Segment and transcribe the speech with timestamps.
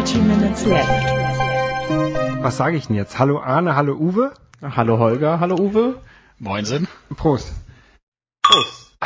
[0.00, 0.88] Dirty Minutes Left.
[2.42, 3.18] Was sage ich denn jetzt?
[3.18, 4.32] Hallo Arne, hallo Uwe.
[4.62, 6.00] Hallo Holger, hallo Uwe.
[6.38, 6.88] Moinsen.
[7.14, 7.52] Prost.
[8.40, 8.96] Prost.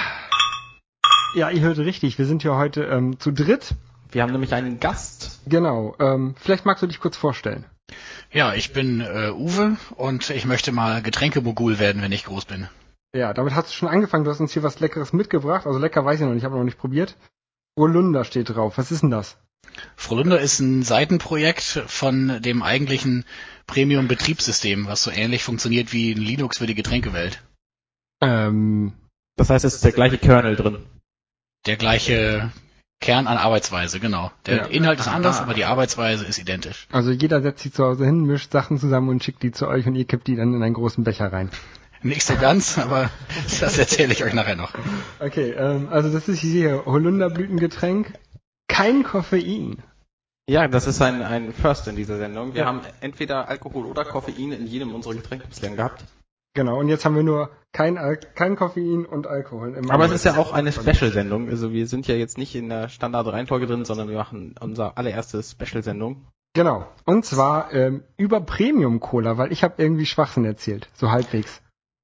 [1.35, 2.17] Ja, ihr hört richtig.
[2.17, 3.75] Wir sind hier heute ähm, zu dritt.
[4.13, 5.41] Wir haben nämlich einen Gast.
[5.47, 5.97] Genau.
[5.99, 7.65] Ähm, vielleicht magst du dich kurz vorstellen.
[8.31, 12.69] Ja, ich bin äh, Uwe und ich möchte mal Getränkemogul werden, wenn ich groß bin.
[13.13, 14.23] Ja, damit hast du schon angefangen.
[14.23, 15.67] Du hast uns hier was Leckeres mitgebracht.
[15.67, 17.17] Also lecker weiß ich noch nicht, habe noch nicht probiert.
[17.77, 18.79] Holunder steht drauf.
[18.79, 19.37] Was ist denn das?
[19.97, 23.25] Frohlunder ist ein Seitenprojekt von dem eigentlichen
[23.67, 27.43] Premium-Betriebssystem, was so ähnlich funktioniert wie ein Linux für die Getränkewelt.
[28.21, 28.93] Ähm,
[29.37, 30.79] Das heißt, es ist der gleiche Kernel drin.
[31.67, 32.53] Der gleiche
[33.01, 34.31] Kern an Arbeitsweise, genau.
[34.47, 34.65] Der Ja.
[34.67, 35.43] Inhalt ist anders, Ah.
[35.43, 36.87] aber die Arbeitsweise ist identisch.
[36.93, 39.87] also jeder setzt sich zu Hause hin, mischt Sachen zusammen und schickt die zu euch
[39.87, 41.51] und ihr kippt die dann in einen großen Becher rein.
[42.03, 43.11] Nicht so ganz, aber
[43.61, 44.73] das erzähle ich euch nachher noch.
[45.21, 48.13] Okay, ähm, also das ist hier Holunderblütengetränk.
[48.69, 49.83] Kein Koffein.
[50.49, 52.55] Ja, das ist ein, ein First in dieser Sendung.
[52.55, 52.67] Wir Ja.
[52.67, 56.05] haben entweder Alkohol oder Koffein in jedem unserer Getränke bislang gehabt.
[56.55, 59.75] Genau, und jetzt haben wir nur kein, Al kein Koffein und Alkohol.
[59.75, 61.49] Im Aber es ist ja auch eine Special-Sendung.
[61.49, 65.43] Also wir sind ja jetzt nicht in der Standard-Reihenfolge drin, sondern wir machen unsere allererste
[65.43, 66.27] Special-Sendung.
[66.55, 66.87] Genau.
[67.05, 70.89] Und zwar ähm, über Premium Cola, weil ich habe irgendwie Schwachsinn erzählt.
[70.95, 71.61] So halbwegs.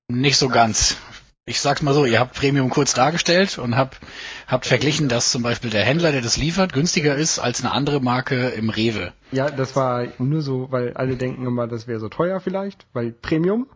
[0.09, 0.97] Nicht so ganz.
[1.47, 3.99] Ich sag's mal so, ihr habt Premium kurz dargestellt und habt,
[4.47, 8.01] habt verglichen, dass zum Beispiel der Händler, der das liefert, günstiger ist als eine andere
[8.01, 9.13] Marke im Rewe.
[9.33, 13.11] Ja, das war nur so, weil alle denken immer, das wäre so teuer vielleicht, weil
[13.11, 13.67] Premium.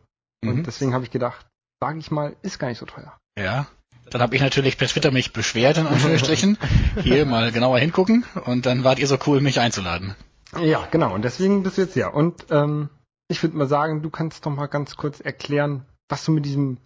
[0.45, 0.63] Und Mhm.
[0.65, 1.47] deswegen habe ich gedacht,
[1.81, 3.17] sage ich mal, ist gar nicht so teuer.
[3.39, 3.67] Ja.
[4.11, 6.59] Dann habe ich natürlich per Twitter mich beschwert, in Anführungsstrichen.
[7.03, 10.15] Hier mal genauer hingucken und dann wart ihr so cool, mich einzuladen.
[10.61, 11.15] Ja, genau.
[11.15, 12.13] Und deswegen bist du jetzt hier.
[12.15, 12.91] Und ähm,
[13.29, 16.77] ich würde mal sagen, du kannst doch mal ganz kurz erklären, was du mit diesem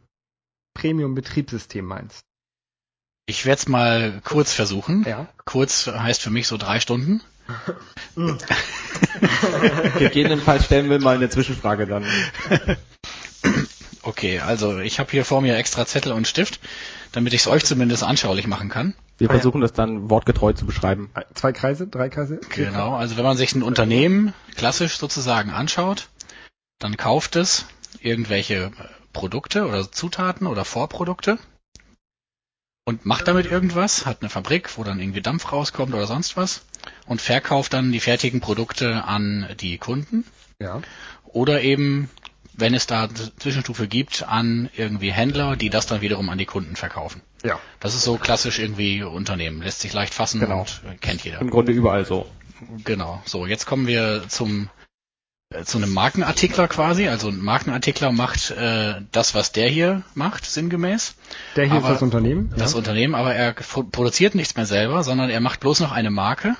[0.78, 2.20] Premium-Betriebssystem meinst.
[3.27, 5.05] Ich werde es mal kurz versuchen.
[5.06, 5.27] Ja.
[5.44, 7.20] Kurz heißt für mich so drei Stunden.
[9.98, 12.05] Gegebenenfalls stellen wir mal eine Zwischenfrage dann.
[14.02, 16.61] Okay, also ich habe hier vor mir extra Zettel und Stift,
[17.12, 18.95] damit ich es euch zumindest anschaulich machen kann.
[19.18, 21.10] Wir Ah, versuchen das dann wortgetreu zu beschreiben.
[21.14, 22.40] Äh, Zwei Kreise, drei Kreise?
[22.55, 26.08] Genau, also wenn man sich ein Unternehmen klassisch sozusagen anschaut,
[26.78, 27.66] dann kauft es
[28.00, 28.70] irgendwelche äh,
[29.13, 31.39] Produkte oder Zutaten oder Vorprodukte
[32.85, 36.63] und macht damit irgendwas, hat eine Fabrik, wo dann irgendwie Dampf rauskommt oder sonst was
[37.07, 40.24] und verkauft dann die fertigen Produkte an die Kunden
[40.61, 40.80] Ja.
[41.24, 42.08] oder eben,
[42.55, 46.46] wenn es da eine Zwischenstufe gibt, an irgendwie Händler, die das dann wiederum an die
[46.46, 47.20] Kunden verkaufen.
[47.45, 47.58] Ja.
[47.80, 50.61] Das ist so klassisch irgendwie Unternehmen, lässt sich leicht fassen Genau.
[50.89, 51.40] und kennt jeder.
[51.40, 52.27] Im Grunde überall so.
[52.85, 53.23] Genau.
[53.25, 54.69] So, jetzt kommen wir zum
[55.64, 57.09] zu einem Markenartikler quasi.
[57.09, 61.14] Also ein Markenartikler macht äh, das, was der hier macht, sinngemäß.
[61.57, 62.53] Der hier Aber ist das Unternehmen.
[62.57, 66.11] Das Unternehmen, aber er pro- produziert nichts mehr selber, sondern er macht bloß noch eine
[66.11, 66.55] Marke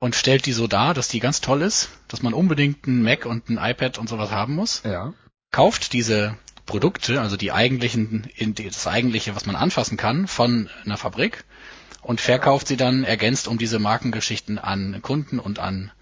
[0.00, 3.26] und stellt die so dar, dass die ganz toll ist, dass man unbedingt ein Mac
[3.26, 4.82] und ein iPad und sowas haben muss.
[4.84, 5.12] ja.
[5.54, 11.44] Kauft diese Produkte, also die eigentlichen, das eigentliche, was man anfassen kann, von einer Fabrik
[12.00, 15.92] und verkauft sie dann ergänzt um diese Markengeschichten an Kunden und an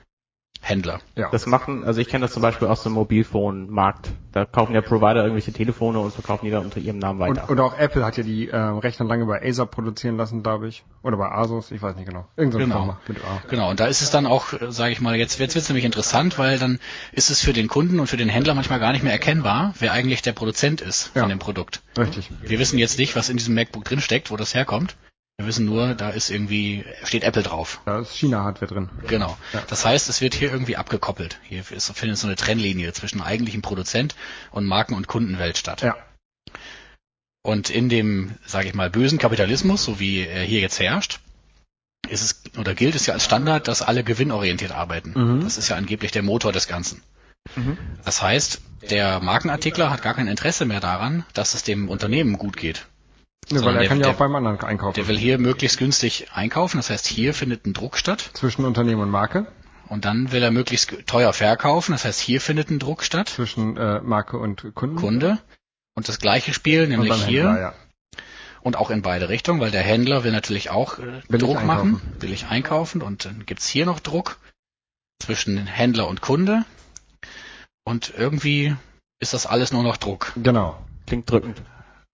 [0.63, 1.01] Händler.
[1.17, 1.31] Ja.
[1.31, 4.11] Das machen, also ich kenne das zum Beispiel aus dem Mobilphone-Markt.
[4.33, 7.45] Da kaufen ja Provider irgendwelche Telefone und verkaufen die dann unter ihrem Namen weiter.
[7.45, 10.69] Und, und auch Apple hat ja die äh, Rechner lange bei Acer produzieren lassen, glaube
[10.69, 10.85] ich.
[11.03, 12.27] Oder bei Asus, ich weiß nicht genau.
[12.37, 12.79] Irgend so eine Genau.
[12.79, 13.43] Firma mit A.
[13.49, 15.85] Genau, und da ist es dann auch, sage ich mal, jetzt, jetzt wird es nämlich
[15.87, 16.79] interessant, weil dann
[17.13, 19.93] ist es für den Kunden und für den Händler manchmal gar nicht mehr erkennbar, wer
[19.93, 21.23] eigentlich der Produzent ist Ja.
[21.23, 21.83] von dem Produkt.
[21.99, 22.31] Richtig.
[22.43, 24.95] Wir wissen jetzt nicht, was in diesem MacBook drin steckt, wo das herkommt.
[25.41, 27.81] Wir wissen nur, da ist irgendwie, steht Apple drauf.
[27.87, 28.91] Da ist China-Hardware drin.
[29.07, 29.39] Genau.
[29.55, 29.63] Ja.
[29.69, 31.39] Das heißt, es wird hier irgendwie abgekoppelt.
[31.45, 34.17] Hier ist, findet so eine Trennlinie zwischen eigentlichem Produzent
[34.51, 35.81] und Marken- und Kundenwelt statt.
[35.81, 35.97] Ja.
[37.41, 41.21] Und in dem, sage ich mal, bösen Kapitalismus, so wie er hier jetzt herrscht,
[42.11, 45.15] ist es oder gilt es ja als Standard, dass alle gewinnorientiert arbeiten.
[45.17, 45.41] Mhm.
[45.43, 47.01] Das ist ja angeblich der Motor des Ganzen.
[47.57, 47.79] Mhm.
[48.05, 48.61] Das heißt,
[48.91, 52.89] der Markenartikler hat gar kein Interesse mehr daran, dass es dem Unternehmen gut geht.
[53.51, 54.95] Ne, weil er der- kann ja der- auch beim anderen einkaufen.
[54.95, 56.77] Der will hier möglichst günstig einkaufen.
[56.77, 58.31] Das heißt, hier findet ein Druck statt.
[58.35, 59.47] Zwischen Unternehmen und Marke.
[59.89, 61.93] Und dann will er möglichst teuer verkaufen.
[61.93, 63.29] Das heißt, hier findet ein Druck statt.
[63.31, 64.97] Zwischen äh, Marke und Kunden.
[64.97, 65.39] Kunde.
[65.95, 67.75] Und das gleiche Spiel, nämlich beim hier Händler, ja.
[68.63, 71.95] und auch in beide Richtungen, weil der Händler will natürlich auch äh, Billig Druck machen,
[71.97, 72.17] einkaufen.
[72.21, 74.39] billig einkaufen und dann gibt's hier noch Druck
[75.21, 76.65] zwischen Händler und Kunde
[77.85, 78.77] und irgendwie
[79.19, 80.79] ist das alles nur noch Druck Genau.
[81.07, 81.61] Klingt drückend.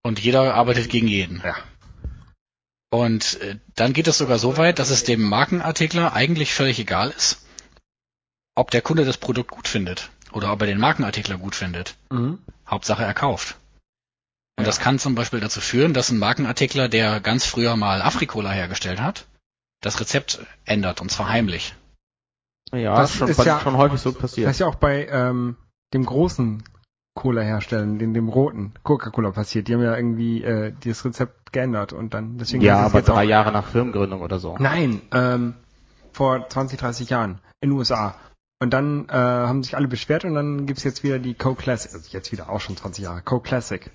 [0.06, 1.43] Und jeder arbeitet gegen jeden.
[1.44, 1.56] Ja.
[2.91, 7.11] Und äh, dann geht es sogar so weit, dass es dem Markenartikler eigentlich völlig egal
[7.11, 7.44] ist,
[8.55, 11.97] ob der Kunde das Produkt gut findet oder ob er den Markenartikler gut findet.
[12.11, 12.38] Mhm.
[12.69, 13.56] Hauptsache er kauft.
[14.58, 14.67] Und Ja.
[14.67, 19.00] das kann zum Beispiel dazu führen, dass ein Markenartikler, der ganz früher mal Afrikola hergestellt
[19.00, 19.26] hat,
[19.82, 21.75] das Rezept ändert und zwar heimlich.
[22.73, 24.50] Ja, Das ist schon, ist ja- schon häufig so Das passiert.
[24.50, 25.56] ist ja auch bei ähm,
[25.93, 26.64] dem großen
[27.17, 29.67] Cola-Herstellen, dem, dem roten Coca-Cola passiert.
[29.67, 33.25] Die haben ja irgendwie äh, dieses Rezept geändert und dann deswegen ja, es aber drei
[33.25, 34.55] Jahre nach Firmengründung oder so.
[34.61, 35.55] Nein, ähm,
[36.13, 38.15] vor 20, 30 Jahren in den USA.
[38.61, 41.93] Und dann äh, haben sich alle beschwert und dann gibt's jetzt wieder die Coke Classic,
[41.93, 43.91] also jetzt wieder auch schon 20 Jahre, Coke Classic.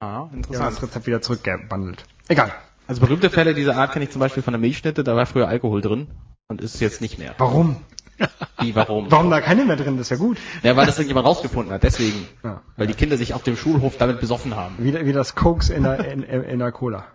[0.00, 0.82] Ah, Die haben das interessant.
[0.82, 2.04] Rezept wieder zurückgebundelt.
[2.28, 2.52] Egal.
[2.86, 5.48] Also berühmte Fälle dieser Art kenne ich zum Beispiel von der Milchschnitte, da war früher
[5.48, 6.08] Alkohol drin
[6.48, 7.34] und ist jetzt nicht mehr.
[7.38, 7.76] Warum?
[8.58, 9.10] Wie, warum?
[9.10, 9.96] Warum da keine mehr drin?
[9.96, 10.38] Das ist ja gut.
[10.62, 12.26] Ja, weil das irgendjemand rausgefunden hat, deswegen.
[12.42, 12.62] Ja.
[12.76, 14.76] Weil die Kinder sich auf dem Schulhof damit besoffen haben.
[14.78, 17.06] Wie, wie das Cokes in der, in, in der Cola.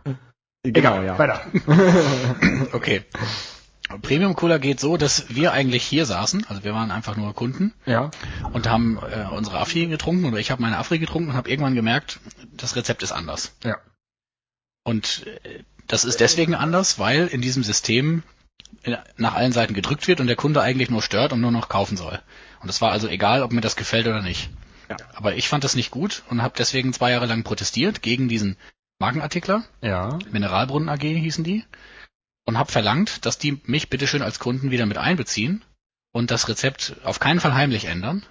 [0.63, 1.17] Genau, ja.
[1.17, 1.41] Weiter.
[2.73, 3.03] Okay.
[4.01, 7.73] Premium Cola geht so, dass wir eigentlich hier saßen, also wir waren einfach nur Kunden
[7.87, 8.11] ja.
[8.53, 11.73] und haben äh, unsere Afri getrunken oder ich habe meine Afri getrunken und habe irgendwann
[11.73, 12.19] gemerkt,
[12.53, 13.55] das Rezept ist anders.
[13.63, 13.77] Ja.
[14.83, 18.21] Und äh, das ist deswegen anders, weil in diesem System
[19.17, 21.97] nach allen Seiten gedrückt wird und der Kunde eigentlich nur stört und nur noch kaufen
[21.97, 22.19] soll.
[22.61, 24.49] Und es war also egal, ob mir das gefällt oder nicht.
[24.89, 24.97] Ja.
[25.13, 28.57] Aber ich fand das nicht gut und habe deswegen zwei Jahre lang protestiert gegen diesen
[28.99, 29.63] Markenartikler.
[29.81, 30.17] Ja.
[30.31, 31.63] Mineralbrunnen AG hießen die.
[32.45, 35.63] Und habe verlangt, dass die mich bitteschön als Kunden wieder mit einbeziehen
[36.11, 38.25] und das Rezept auf keinen Fall heimlich ändern.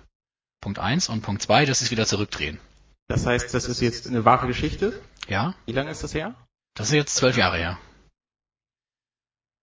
[0.61, 2.59] Punkt eins Und Punkt zwei, dass sie es wieder zurückdrehen.
[3.07, 5.01] Das heißt, das ist jetzt eine wahre Geschichte.
[5.29, 6.35] Ja, Wie lange ist das her?
[6.75, 7.79] das ist jetzt zwölf Jahre her.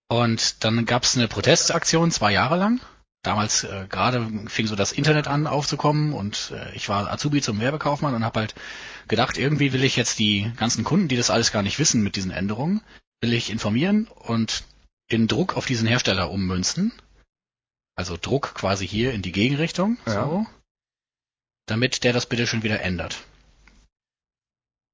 [0.08, 2.80] Und dann gab es eine Protestaktion zwei Jahre lang.
[3.24, 7.60] Damals äh, gerade fing so das Internet an aufzukommen und äh, ich war Azubi zum
[7.60, 8.56] Werbekaufmann und habe halt
[9.08, 12.16] gedacht, irgendwie will ich jetzt die ganzen Kunden, die das alles gar nicht wissen mit
[12.18, 12.82] diesen Änderungen,
[13.22, 14.64] will ich informieren und
[15.08, 16.94] in Druck auf diesen Hersteller ummünzen.
[17.96, 20.26] Also Druck quasi hier in die Gegenrichtung, Ja.
[20.26, 20.46] so,
[21.66, 23.18] damit der das bitte schon wieder ändert.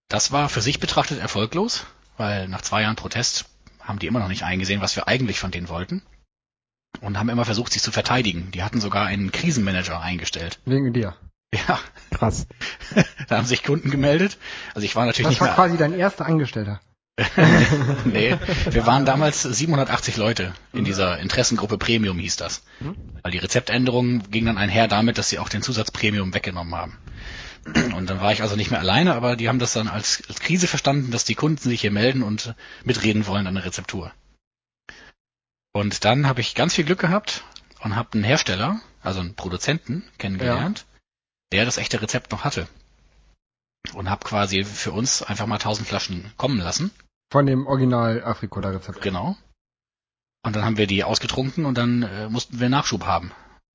[0.08, 1.86] Das war für sich betrachtet erfolglos,
[2.16, 3.46] weil nach zwei Jahren Protest
[3.84, 6.02] haben die immer noch nicht eingesehen, was wir eigentlich von denen wollten.
[7.00, 8.52] Und haben immer versucht, sich zu verteidigen.
[8.52, 10.60] Die hatten sogar einen Krisenmanager eingestellt.
[10.66, 11.16] Wegen dir.
[11.54, 11.80] Ja,
[12.12, 12.46] Krass.
[13.28, 14.38] da haben sich Kunden gemeldet.
[14.76, 15.56] Also ich war natürlich Das nicht war mehr.
[15.56, 16.80] quasi dein erster Angestellter.
[18.06, 18.36] nee,
[18.70, 22.64] wir waren damals 780 Leute in dieser Interessengruppe Premium hieß das.
[22.80, 22.96] Mhm.
[23.22, 26.98] Weil die Rezeptänderung ging dann einher damit, dass sie auch den Zusatz Premium weggenommen haben.
[27.66, 30.40] Und dann war ich also nicht mehr alleine, aber die haben das dann als, als
[30.40, 34.12] Krise verstanden, dass die Kunden sich hier melden und mitreden wollen an der Rezeptur.
[35.74, 37.44] Und dann habe ich ganz viel Glück gehabt
[37.82, 40.86] und habe einen Hersteller, also einen Produzenten kennengelernt,
[41.52, 42.68] der das echte Rezept noch hatte.
[43.94, 46.92] Und habe quasi für uns einfach mal 1000 Flaschen kommen lassen.
[47.32, 49.02] Von dem Original Afrikola-Rezept.
[49.02, 49.38] Genau.
[50.44, 53.32] Und dann haben wir die ausgetrunken und dann äh, mussten wir Nachschub haben.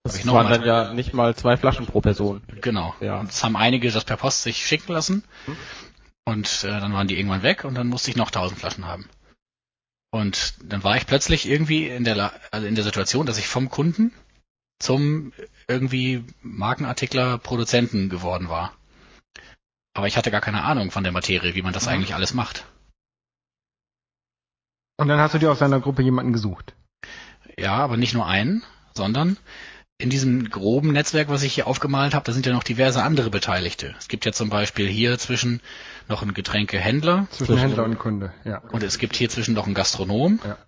[0.06, 2.42] Das waren dann ja nicht mal zwei Flaschen pro Person.
[2.60, 2.94] Genau.
[3.00, 3.20] Ja.
[3.20, 5.24] Und es haben einige das per Post sich schicken lassen.
[5.46, 5.56] Hm.
[6.24, 9.08] Und äh, dann waren die irgendwann weg und dann musste ich noch 1000 Flaschen haben.
[10.10, 13.68] Und dann war ich plötzlich irgendwie in der, also in der Situation, dass ich vom
[13.68, 14.12] Kunden
[14.78, 15.32] zum
[15.68, 18.72] irgendwie Markenartikler Produzenten geworden war.
[19.94, 21.92] Aber ich hatte gar keine Ahnung von der Materie, wie man das Mhm.
[21.92, 22.66] eigentlich alles macht.
[24.98, 26.74] Und dann hast du dir aus deiner Gruppe jemanden gesucht.
[27.58, 28.62] Ja, aber nicht nur einen,
[28.94, 29.36] sondern
[29.98, 33.30] in diesem groben Netzwerk, was ich hier aufgemalt habe, da sind ja noch diverse andere
[33.30, 33.94] Beteiligte.
[33.98, 35.60] Es gibt ja zum Beispiel hier zwischen
[36.08, 38.58] noch einen Getränkehändler Zwischen Zwischen- Händler und Kunde, ja.
[38.58, 40.40] und es gibt hier zwischen noch einen Gastronom.
[40.44, 40.58] Ja.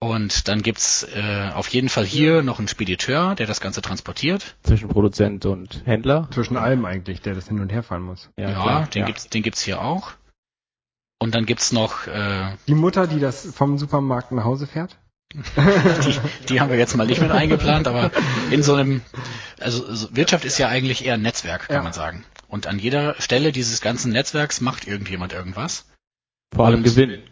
[0.00, 4.56] Und dann gibt's äh, auf jeden Fall hier noch einen Spediteur, der das Ganze transportiert.
[4.62, 6.28] Zwischen Produzent und Händler.
[6.30, 8.28] Zwischen allem eigentlich, der das hin und her fahren muss.
[8.38, 8.86] Ja, klar.
[8.88, 10.12] den gibt's, den gibt's hier auch.
[11.18, 14.98] Und dann gibt's noch, äh, Die Mutter, die das vom Supermarkt nach Hause fährt?
[15.34, 18.10] Die, die haben wir jetzt mal nicht mit eingeplant, aber
[18.50, 19.02] in so einem,
[19.60, 21.82] also so- Wirtschaft ist ja eigentlich eher ein Netzwerk, kann Ja.
[21.82, 22.24] man sagen.
[22.48, 25.86] Und an jeder Stelle dieses ganzen Netzwerks macht irgendjemand irgendwas.
[26.54, 27.22] Vor allem Gewinn.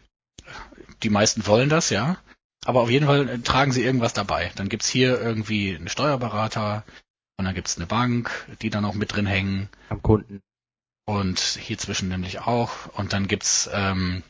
[1.03, 2.17] Die meisten wollen das, ja.
[2.65, 4.51] Aber auf jeden Fall äh, tragen sie irgendwas dabei.
[4.57, 6.85] Dann gibt's hier irgendwie einen Steuerberater
[7.37, 8.31] und dann gibt's eine Bank,
[8.63, 9.69] die dann auch mit drin hängen.
[9.89, 10.41] Am Kunden.
[11.05, 12.87] Und hier zwischen nämlich auch.
[12.95, 14.23] Und dann gibt's ähm,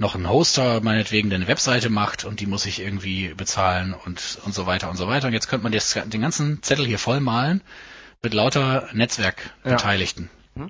[0.00, 4.38] noch einen Hoster, meinetwegen, der eine Webseite macht und die muss ich irgendwie bezahlen und,
[4.44, 5.26] und so weiter und so weiter.
[5.26, 7.60] Und jetzt könnte man das, den ganzen Zettel hier voll malen
[8.22, 10.30] mit lauter Netzwerkbeteiligten.
[10.56, 10.68] Ja.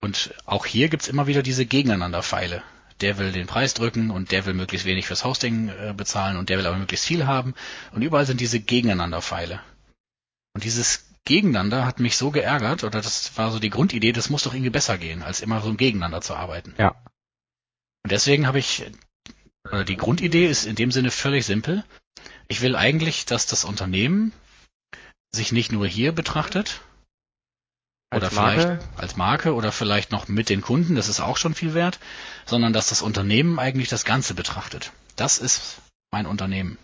[0.00, 2.62] Und auch hier gibt's immer wieder diese Gegeneinanderpfeile.
[3.02, 6.48] Der will den Preis drücken und der will möglichst wenig fürs Hosting äh, bezahlen und
[6.48, 7.54] der will aber möglichst viel haben.
[7.92, 9.60] Und überall sind diese Gegeneinanderpfeile.
[10.54, 14.44] Und dieses Gegeneinander hat mich so geärgert, oder das war so die Grundidee, das muss
[14.44, 16.74] doch irgendwie besser gehen, als immer so gegeneinander zu arbeiten.
[16.78, 16.94] Ja.
[18.08, 18.90] Und deswegen habe ich,
[19.70, 21.84] oder die Grundidee ist in dem Sinne völlig simpel.
[22.48, 24.32] Ich will eigentlich, dass das Unternehmen
[25.30, 26.80] sich nicht nur hier betrachtet,
[28.08, 28.60] Als oder Marke?
[28.62, 32.00] vielleicht als Marke oder vielleicht noch mit den Kunden, das ist auch schon viel wert,
[32.46, 34.90] sondern dass das Unternehmen eigentlich das Ganze betrachtet.
[35.16, 35.76] Das ist
[36.10, 36.78] mein Unternehmen.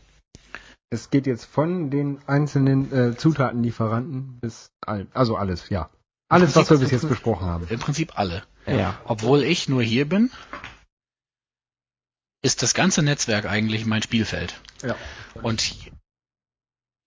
[0.90, 5.88] Es geht jetzt von den einzelnen äh, Zutatenlieferanten bis all, also alles, ja.
[6.28, 7.66] Alles, was wir bis jetzt besprochen haben.
[7.70, 8.42] Im Prinzip alle.
[8.66, 9.00] Ja.
[9.06, 10.30] Obwohl ich nur hier bin,
[12.44, 14.60] ist das ganze Netzwerk eigentlich mein Spielfeld.
[14.82, 14.94] Ja.
[15.42, 15.74] Und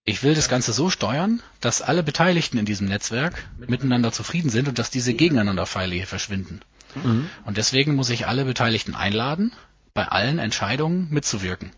[0.03, 4.67] ich will das Ganze so steuern, dass alle Beteiligten in diesem Netzwerk miteinander zufrieden sind
[4.67, 6.62] und dass diese Gegeneinanderpfeile hier verschwinden.
[6.96, 7.29] Mhm.
[7.46, 9.53] Und deswegen muss ich alle Beteiligten einladen,
[9.94, 11.72] bei allen Entscheidungen mitzuwirken.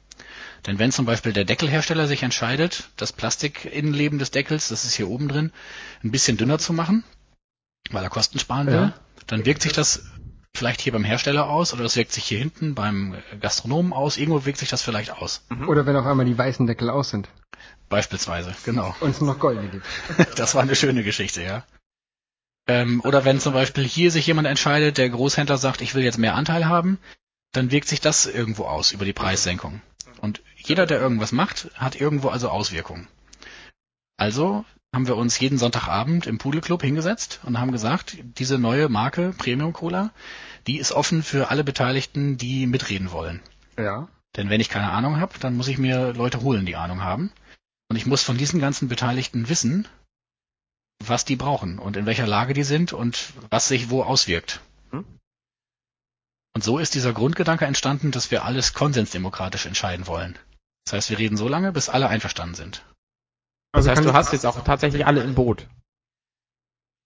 [0.66, 5.10] Denn wenn zum Beispiel der Deckelhersteller sich entscheidet, das Plastikinnenleben des Deckels, das ist hier
[5.10, 5.52] oben drin,
[6.04, 7.04] ein bisschen dünner zu machen,
[7.92, 8.94] weil er Kosten sparen will, Ja.
[9.28, 10.04] dann wirkt sich das
[10.56, 14.18] vielleicht hier beim Hersteller aus oder das wirkt sich hier hinten beim Gastronomen aus.
[14.18, 15.46] Irgendwo wirkt sich das vielleicht aus.
[15.68, 17.30] Oder wenn auf einmal die weißen Deckel aus sind
[17.90, 18.96] Beispielsweise, genau.
[19.00, 19.86] und es nur noch goldene gibt.
[20.38, 21.64] Das war eine schöne Geschichte, ja.
[22.68, 26.20] Ähm, oder wenn zum Beispiel hier sich jemand entscheidet, der Großhändler sagt, ich will jetzt
[26.20, 27.00] mehr Anteil haben,
[27.52, 29.82] dann wirkt sich das irgendwo aus über die Preissenkung.
[30.22, 33.08] Und jeder, der irgendwas macht, hat irgendwo also Auswirkungen.
[34.18, 39.34] Also haben wir uns jeden Sonntagabend im Pudelclub hingesetzt und haben gesagt, diese neue Marke
[39.38, 40.12] Premium Cola,
[40.68, 43.42] die ist offen für alle Beteiligten, die mitreden wollen.
[43.78, 44.08] Ja.
[44.36, 47.32] Denn wenn ich keine Ahnung habe, dann muss ich mir Leute holen, die Ahnung haben.
[47.88, 49.88] Und ich muss von diesen ganzen Beteiligten wissen,
[51.04, 54.60] was die brauchen und in welcher Lage die sind und was sich wo auswirkt.
[54.92, 55.06] Hm.
[56.54, 60.38] Und so ist dieser Grundgedanke entstanden, dass wir alles konsensdemokratisch entscheiden wollen.
[60.86, 62.84] Das heißt, wir reden so lange, bis alle einverstanden sind.
[63.72, 65.68] Das heißt, kann du hast jetzt auch tatsächlich alle im Boot.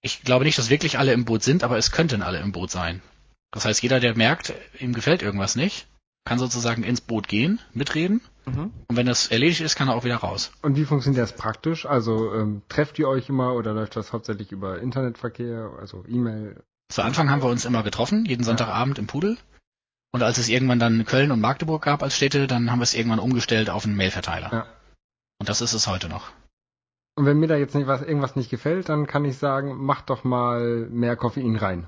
[0.02, 2.72] Ich glaube nicht, dass wirklich alle im Boot sind, aber es könnten alle im Boot
[2.72, 3.02] sein.
[3.52, 5.88] Das heißt, jeder, der merkt, ihm gefällt irgendwas nicht,
[6.26, 8.22] kann sozusagen ins Boot gehen, mitreden.
[8.46, 8.74] Mhm.
[8.88, 10.52] Und wenn das erledigt ist, kann er auch wieder raus.
[10.62, 11.86] Und wie funktioniert das praktisch?
[11.86, 16.64] Also ähm, trefft ihr euch immer oder läuft das hauptsächlich über Internetverkehr, also E-Mail?
[16.90, 19.38] Zu Anfang haben wir uns immer getroffen, jeden Sonntagabend im Pudel.
[20.12, 22.94] Und als es irgendwann dann Köln und Magdeburg gab als Städte, dann haben wir es
[22.94, 24.52] irgendwann umgestellt auf einen Mailverteiler.
[24.52, 24.68] Ja.
[25.40, 26.32] Und das ist es heute noch.
[27.16, 30.10] Und wenn mir da jetzt nicht was, irgendwas nicht gefällt, dann kann ich sagen, macht
[30.10, 31.88] doch mal mehr Koffein rein.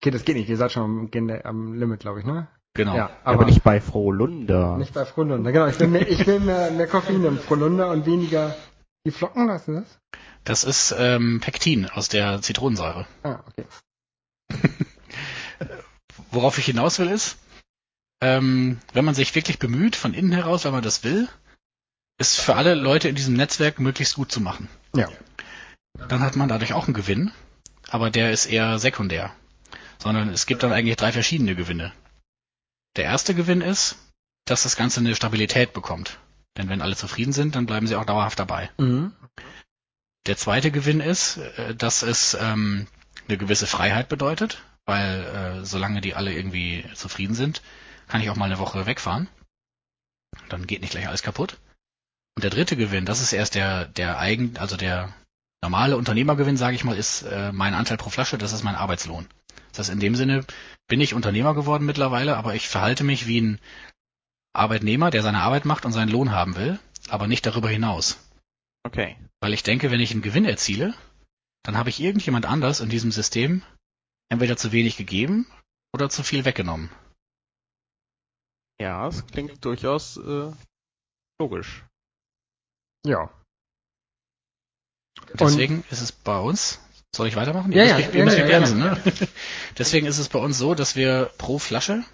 [0.00, 0.48] Okay, das geht nicht.
[0.48, 2.48] Ihr seid schon am, am Limit, glaube ich, ne?
[2.74, 2.94] Genau.
[2.94, 4.76] Ja, Aber, nicht bei Frohlunder.
[4.76, 5.50] Nicht bei Frohlunder.
[5.50, 8.54] Genau, ich will mehr, ich will mehr, mehr Koffein im Frohlunder und weniger
[9.04, 9.98] die Flocken, was ist das?
[10.44, 13.06] Das ist ähm, Pektin aus der Zitronensäure.
[13.22, 13.66] Ah, okay.
[16.30, 17.38] Worauf ich hinaus will ist,
[18.20, 21.28] ähm, wenn man sich wirklich bemüht, von innen heraus, wenn man das will,
[22.18, 24.68] ist für alle Leute in diesem Netzwerk möglichst gut zu machen.
[24.94, 25.08] Ja.
[26.08, 27.32] Dann hat man dadurch auch einen Gewinn,
[27.88, 29.32] aber der ist eher sekundär.
[29.98, 31.92] Sondern es gibt dann eigentlich drei verschiedene Gewinne.
[32.96, 33.96] Der erste Gewinn ist,
[34.44, 36.18] dass das Ganze eine Stabilität bekommt.
[36.56, 38.70] Denn wenn alle zufrieden sind, dann bleiben sie auch dauerhaft dabei.
[38.78, 39.12] Mhm.
[40.26, 42.86] Der zweite Gewinn ist, äh, dass es ähm,
[43.28, 45.22] eine gewisse Freiheit bedeutet, weil
[45.60, 47.62] äh, solange die alle irgendwie zufrieden sind,
[48.08, 49.28] kann ich auch mal eine Woche wegfahren.
[50.48, 51.58] Dann geht nicht gleich alles kaputt.
[52.38, 55.12] Und der dritte Gewinn, das ist erst der der eigen, also der
[55.60, 59.26] normale Unternehmergewinn, sage ich mal, ist äh, mein Anteil pro Flasche, das ist mein Arbeitslohn.
[59.70, 60.44] Das heißt, in dem Sinne
[60.86, 63.60] bin ich Unternehmer geworden mittlerweile, aber ich verhalte mich wie ein
[64.52, 66.78] Arbeitnehmer, der seine Arbeit macht und seinen Lohn haben will,
[67.08, 68.20] aber nicht darüber hinaus.
[68.84, 69.16] Okay.
[69.40, 70.94] Weil ich denke, wenn ich einen Gewinn erziele,
[71.64, 73.64] dann habe ich irgendjemand anders in diesem System
[74.28, 75.48] entweder zu wenig gegeben
[75.92, 76.88] oder zu viel weggenommen.
[78.80, 80.52] Ja, es klingt durchaus äh,
[81.40, 81.82] logisch.
[83.06, 83.30] Ja.
[85.34, 86.80] Deswegen ist es bei uns,
[87.14, 87.72] soll ich weitermachen?
[87.72, 88.46] Ja, ja, mich- ja, ja, mich ja.
[88.46, 89.02] bremsen, ne?
[89.78, 92.04] Deswegen ist es bei uns so, dass wir pro Flasche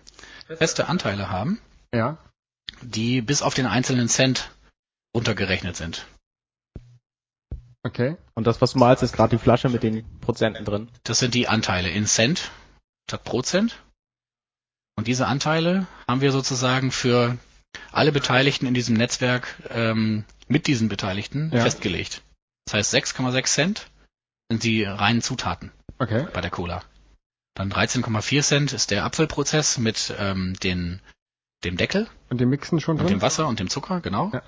[0.46, 1.60] feste Anteile haben,
[1.94, 2.18] Ja.
[2.82, 4.50] die bis auf den einzelnen Cent
[5.14, 6.06] runtergerechnet sind.
[7.82, 8.16] Okay.
[8.34, 10.90] Und das, was du malst, ist gerade die Flasche mit den Prozenten drin.
[11.04, 12.50] Das sind die Anteile in Cent
[13.08, 13.78] statt Prozent.
[14.96, 17.36] Und diese Anteile haben wir sozusagen für
[17.92, 21.62] alle Beteiligten in diesem Netzwerk ähm, mit diesen Beteiligten Ja.
[21.62, 22.22] festgelegt.
[22.66, 23.86] Das heißt 6,6 Cent
[24.50, 26.26] sind die reinen Zutaten Okay.
[26.32, 26.82] bei der Cola.
[27.54, 31.00] Dann 13,4 Cent ist der Apfelprozess mit ähm, den,
[31.64, 33.18] dem Deckel Und die mixen schon und drin?
[33.18, 34.30] dem Wasser und dem Zucker, genau.
[34.32, 34.42] Ja.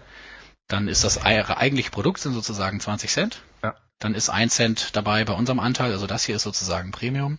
[0.69, 3.43] Dann ist das ei- eigentliche Produkt sind sozusagen 20 Cent.
[3.63, 3.77] Ja.
[4.01, 7.39] Dann ist ein Cent dabei bei unserem Anteil, also das hier ist sozusagen Premium.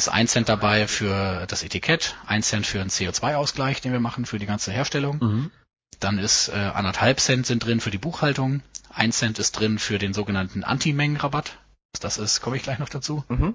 [0.00, 4.24] Ist ein Cent dabei für das Etikett, ein Cent für einen CO2-Ausgleich, den wir machen
[4.24, 5.18] für die ganze Herstellung.
[5.20, 5.50] Mhm.
[5.98, 9.98] Dann ist äh, anderthalb Cent sind drin für die Buchhaltung, ein Cent ist drin für
[9.98, 11.58] den sogenannten Antimengenrabatt.
[12.00, 13.24] Das ist, komme ich gleich noch dazu.
[13.28, 13.52] Mhm.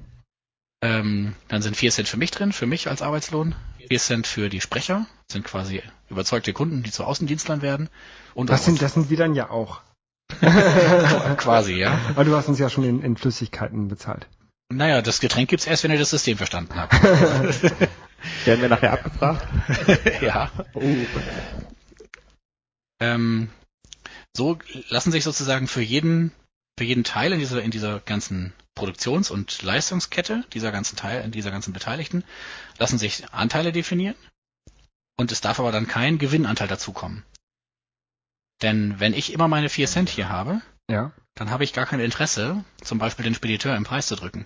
[0.83, 3.55] Ähm, dann sind vier Cent für mich drin, für mich als Arbeitslohn.
[3.87, 7.89] Vier Cent für die Sprecher, sind quasi überzeugte Kunden, die zu Außendienstlern werden.
[8.35, 9.81] Und Das sind, das sind wir dann ja auch.
[11.37, 11.97] quasi, ja.
[12.09, 14.27] Aber du hast uns ja schon in, in Flüssigkeiten bezahlt.
[14.71, 16.93] Naja, das Getränk gibt's erst, wenn ihr das System verstanden habt.
[18.45, 19.47] Werden wir nachher abgefragt?
[20.21, 20.51] ja.
[20.73, 20.95] Oh.
[22.99, 23.49] Ähm,
[24.35, 24.57] so
[24.89, 26.31] lassen sich sozusagen für jeden,
[26.77, 31.51] für jeden Teil in dieser, in dieser ganzen Produktions- und Leistungskette, dieser ganzen Teil, dieser
[31.51, 32.23] ganzen Beteiligten,
[32.79, 34.15] lassen sich Anteile definieren.
[35.17, 37.23] Und es darf aber dann kein Gewinnanteil dazukommen.
[38.61, 41.11] Denn wenn ich immer meine 4 Cent hier habe, Ja.
[41.35, 44.45] dann habe ich gar kein Interesse, zum Beispiel den Spediteur im Preis zu drücken.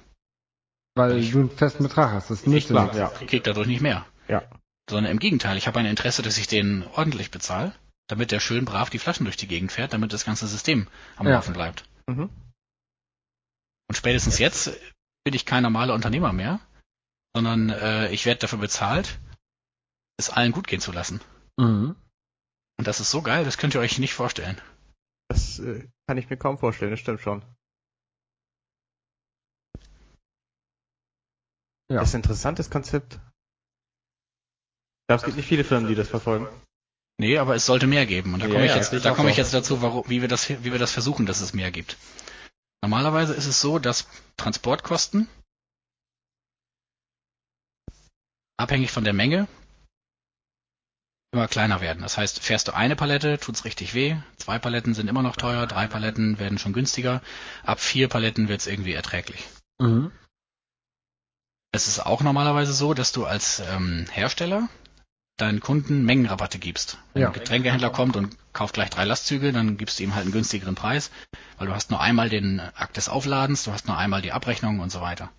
[1.00, 2.30] Weil du einen festen Betrag hast.
[2.30, 2.98] Das dir klar, nichts.
[2.98, 3.12] ja.
[3.22, 4.06] Ich krieg dadurch nicht mehr.
[4.28, 4.44] Ja.
[4.90, 7.74] Sondern im Gegenteil, ich habe ein Interesse, dass ich den ordentlich bezahle,
[8.08, 11.28] damit der schön brav die Flaschen durch die Gegend fährt, damit das ganze System am
[11.28, 11.34] Ja.
[11.36, 11.86] Laufen bleibt.
[12.08, 12.30] Mhm.
[13.88, 14.78] Und spätestens jetzt
[15.24, 16.60] bin ich kein normaler Unternehmer mehr,
[17.36, 19.20] sondern äh, ich werde dafür bezahlt,
[20.18, 21.22] es allen gut gehen zu lassen.
[21.58, 21.96] Mhm.
[22.78, 24.60] Und das ist so geil, das könnt ihr euch nicht vorstellen.
[25.28, 27.44] Das äh, kann ich mir kaum vorstellen, das stimmt schon.
[31.90, 32.00] Ja.
[32.00, 33.16] Das ist ein interessantes Konzept.
[33.16, 36.48] Ich glaube, es gibt nicht viele Firmen, die das verfolgen.
[37.20, 38.34] Nee, aber es sollte mehr geben.
[38.34, 40.08] Und da Ja, komme ich ja, jetzt, sehe ich da komme ich jetzt dazu, warum,
[40.08, 41.98] wie wir das, wie wir das versuchen, dass es mehr gibt.
[42.82, 45.28] Normalerweise ist es so, dass Transportkosten
[48.58, 49.48] abhängig von der Menge
[51.32, 52.02] immer kleiner werden.
[52.02, 54.18] Das heißt, fährst du eine Palette, tut's richtig weh.
[54.38, 57.22] Zwei Paletten sind immer noch teuer, drei Paletten werden schon günstiger.
[57.64, 59.48] Ab vier Paletten wird's irgendwie erträglich.
[59.80, 60.12] Mhm.
[61.72, 64.70] Es ist auch normalerweise so, dass du als ähm, Hersteller
[65.38, 66.98] deinen Kunden Mengenrabatte gibst.
[67.14, 67.28] Wenn Ja.
[67.30, 70.76] ein Getränkehändler kommt und kauft gleich drei Lastzüge, dann gibst du ihm halt einen günstigeren
[70.76, 71.12] Preis,
[71.58, 74.80] weil du hast nur einmal den Akt des Aufladens, du hast nur einmal die Abrechnung
[74.80, 75.30] und so weiter.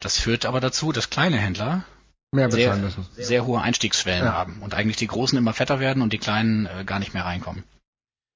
[0.00, 1.84] Das führt aber dazu, dass kleine Händler
[2.32, 3.06] Mehr sehr, müssen.
[3.16, 4.32] sehr hohe Einstiegsschwellen Ja.
[4.32, 7.24] haben und eigentlich die Großen immer fetter werden und die Kleinen äh, gar nicht mehr
[7.24, 7.64] reinkommen.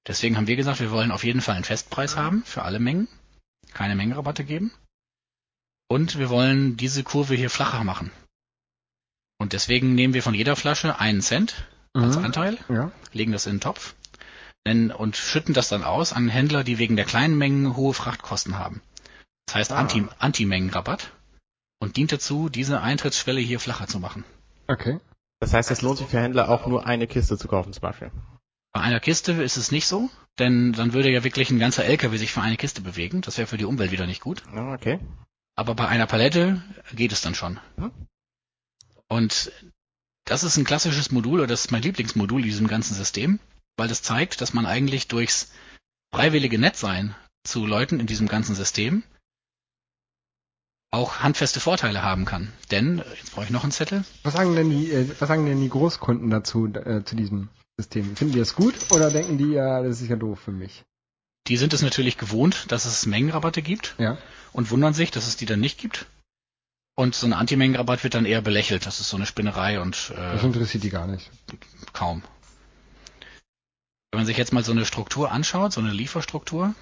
[0.07, 3.07] Deswegen haben wir gesagt, wir wollen auf jeden Fall einen Festpreis haben für alle Mengen,
[3.73, 4.71] keine Mengenrabatte geben
[5.93, 8.11] und wir wollen diese Kurve hier flacher machen.
[9.39, 12.25] Und deswegen nehmen wir von jeder Flasche einen Cent als Mhm.
[12.25, 12.91] Anteil, Ja.
[13.11, 13.93] legen das in den Topf
[14.65, 18.81] und schütten das dann aus an Händler, die wegen der kleinen Mengen hohe Frachtkosten haben.
[19.45, 19.77] Das heißt Ah.
[19.79, 21.11] Anti- Anti-Mengenrabatt
[21.79, 24.23] und dient dazu, diese Eintrittsschwelle hier flacher zu machen.
[24.67, 24.99] Okay.
[25.41, 28.11] Das heißt, es lohnt sich für Händler auch nur eine Kiste zu kaufen zum Beispiel.
[28.71, 32.15] Bei einer Kiste ist es nicht so, denn dann würde ja wirklich ein ganzer LKW
[32.17, 33.21] sich für eine Kiste bewegen.
[33.21, 34.41] Das wäre für die Umwelt wieder nicht gut.
[34.55, 34.99] Ja, okay.
[35.55, 36.61] Aber bei einer Palette
[36.93, 37.59] geht es dann schon.
[39.07, 39.51] Und
[40.25, 43.39] das ist ein klassisches Modul, oder das ist mein Lieblingsmodul in diesem ganzen System,
[43.77, 45.51] weil das zeigt, dass man eigentlich durchs
[46.13, 49.03] freiwillige Nettsein zu Leuten in diesem ganzen System
[50.91, 52.53] auch handfeste Vorteile haben kann.
[52.71, 55.59] Denn, jetzt brauche ich noch einen Zettel, Was sagen denn die, äh, was sagen denn
[55.59, 58.15] die Großkunden dazu, äh, zu diesem System?
[58.15, 60.83] Finden die das gut oder denken die, ja, das ist ja doof für mich?
[61.47, 63.95] die sind es natürlich gewohnt, dass es Mengenrabatte gibt.
[63.97, 64.17] Ja.
[64.53, 66.05] Und wundern sich, dass es die dann nicht gibt.
[66.95, 68.85] Und so ein Antimengenrabatt wird dann eher belächelt.
[68.85, 71.29] Das ist so eine Spinnerei und Das äh, interessiert die gar nicht.
[71.91, 72.23] kaum.
[74.11, 76.75] Wenn man sich jetzt mal so eine Struktur anschaut, so eine Lieferstruktur,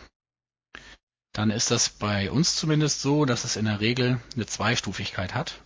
[1.32, 5.62] dann ist das bei uns zumindest so, dass es in der Regel eine Zweistufigkeit hat.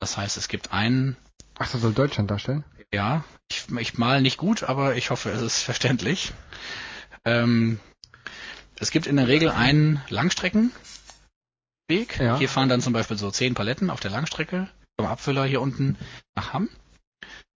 [0.00, 1.16] Das heißt, es gibt einen,
[1.58, 2.62] Ach, das soll Deutschland darstellen?
[2.92, 6.32] ja, ich, ich mal nicht gut, aber ich hoffe, es ist verständlich.
[7.24, 7.80] Ähm,
[8.78, 10.02] es gibt in der Regel einen
[11.88, 12.20] Langstreckenweg.
[12.20, 12.38] Ja.
[12.38, 15.96] Hier fahren dann zum Beispiel so zehn Paletten auf der Langstrecke vom Abfüller hier unten
[16.34, 16.68] nach Hamm.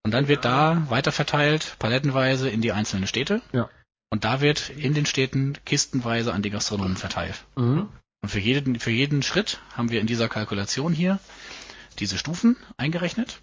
[0.05, 3.40] Und dann wird da weiter verteilt, palettenweise in die einzelnen Städte.
[3.53, 3.71] Ja.
[4.11, 7.45] Und da wird in den Städten kistenweise an die Gastronomen verteilt.
[7.57, 7.88] Mhm.
[8.21, 11.18] Und für jeden, für jeden Schritt haben wir in dieser Kalkulation hier
[11.99, 13.40] diese Stufen eingerechnet.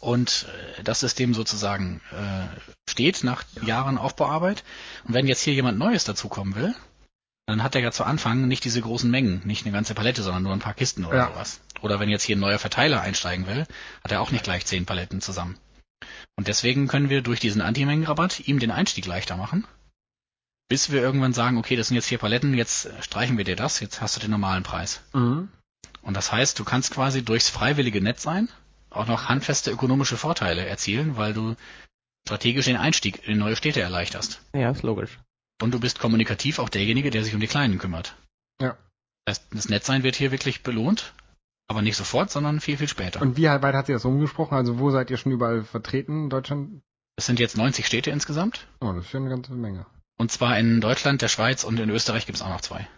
[0.00, 0.46] Und
[0.78, 2.46] äh, das System sozusagen äh,
[2.88, 4.64] steht nach Jahren Aufbauarbeit.
[5.04, 6.74] Und wenn jetzt hier jemand Neues dazukommen will,
[7.46, 10.42] dann hat er ja zu Anfang nicht diese großen Mengen, nicht eine ganze Palette, sondern
[10.42, 11.28] nur ein paar Kisten oder Ja.
[11.28, 11.60] sowas.
[11.80, 13.66] Oder wenn jetzt hier ein neuer Verteiler einsteigen will,
[14.04, 15.58] hat er auch nicht gleich zehn Paletten zusammen.
[16.36, 19.66] Und deswegen können wir durch diesen Antimengenrabatt ihm den Einstieg leichter machen,
[20.68, 23.80] bis wir irgendwann sagen, okay, das sind jetzt vier Paletten, jetzt streichen wir dir das,
[23.80, 25.02] jetzt hast du den normalen Preis.
[25.12, 25.48] Mhm.
[26.02, 28.48] Und das heißt, du kannst quasi durchs freiwillige Netz sein
[28.94, 31.56] auch noch handfeste ökonomische Vorteile erzielen, weil du
[32.26, 34.40] strategisch den Einstieg in neue Städte erleichterst.
[34.54, 35.18] Ja, ist logisch.
[35.62, 38.16] Und du bist kommunikativ auch derjenige, der sich um die Kleinen kümmert.
[38.60, 38.76] Ja.
[39.24, 41.14] Das, das Netzsein wird hier wirklich belohnt,
[41.68, 43.22] aber nicht sofort, sondern viel, viel später.
[43.22, 44.54] Und wie weit hat sie das umgesprochen?
[44.56, 46.82] Also wo seid ihr schon überall vertreten in Deutschland?
[47.16, 48.66] Es sind jetzt 90 Städte insgesamt.
[48.80, 49.86] Oh, das ist schon eine ganze Menge.
[50.18, 52.88] Und zwar in Deutschland, der Schweiz und in Österreich gibt es auch noch zwei.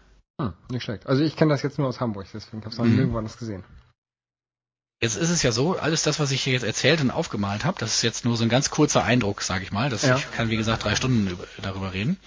[0.41, 1.07] Hm, nicht schlecht.
[1.07, 2.95] Also ich kenne das jetzt nur aus Hamburg, deswegen habe ich es noch Mhm.
[2.97, 3.65] nirgendwo anders gesehen.
[5.05, 7.79] Jetzt ist es ja so, alles das, was ich hier jetzt erzählt und aufgemalt habe,
[7.79, 9.91] das ist jetzt nur so ein ganz kurzer Eindruck, sage ich mal.
[9.91, 10.17] Das, Ja.
[10.17, 12.19] Ich kann, wie gesagt, drei Stunden über, darüber reden.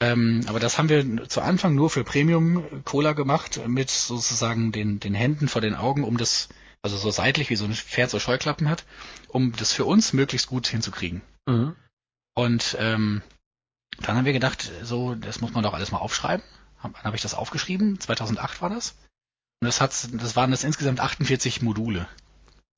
[0.00, 5.00] Ähm, aber das haben wir zu Anfang nur für Premium Cola gemacht, mit sozusagen den,
[5.00, 6.48] den Händen vor den Augen, um das,
[6.80, 8.84] also so seitlich wie so ein Pferd so Scheuklappen hat,
[9.26, 11.22] um das für uns möglichst gut hinzukriegen.
[11.46, 11.74] Mhm.
[12.34, 13.22] Und ähm,
[13.98, 16.44] Dann haben wir gedacht, so, das muss man doch alles mal aufschreiben.
[16.82, 18.94] Dann habe ich das aufgeschrieben, 2008 war das.
[19.60, 22.08] Und das, hat, das waren das insgesamt 48 Module.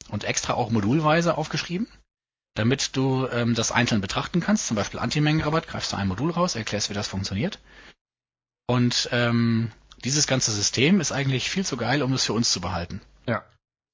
[0.08, 1.86] Und extra auch modulweise aufgeschrieben,
[2.54, 4.66] damit du ähm, das einzeln betrachten kannst.
[4.66, 7.60] Zum Beispiel Antimengenrabatt, greifst du ein Modul raus, erklärst, wie das funktioniert.
[8.66, 9.70] Und ähm,
[10.04, 13.00] dieses ganze System ist eigentlich viel zu geil, um es für uns zu behalten.
[13.26, 13.44] Ja.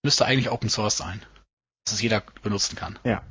[0.03, 1.23] Müsste eigentlich Open Source sein,
[1.85, 2.99] dass es jeder benutzen kann.
[3.05, 3.23] Ja.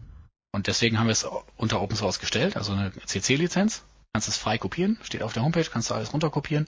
[0.51, 3.83] Und deswegen haben wir es unter Open Source gestellt, also eine CC-Lizenz.
[4.13, 6.67] Kannst es frei kopieren, steht auf der Homepage, kannst du alles runterkopieren,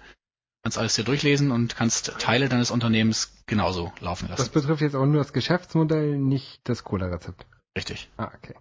[0.64, 4.52] kannst alles hier durchlesen und kannst Teile deines Unternehmens genauso laufen Das lassen.
[4.52, 7.46] betrifft jetzt auch nur das Geschäftsmodell, nicht das Cola-Rezept.
[7.78, 8.10] Richtig.
[8.18, 8.56] Ah, okay.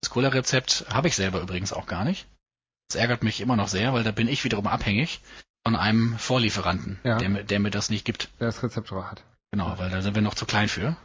[0.00, 2.26] Das Cola-Rezept habe ich selber übrigens auch gar nicht.
[2.88, 5.20] Das ärgert mich immer noch sehr, weil da bin ich wiederum abhängig
[5.64, 7.18] von einem Vorlieferanten, Ja.
[7.18, 8.28] der, mir- der mir das nicht gibt.
[8.38, 9.24] Wer das Rezept drauf hat.
[9.52, 10.96] Genau, weil da sind wir noch zu klein für.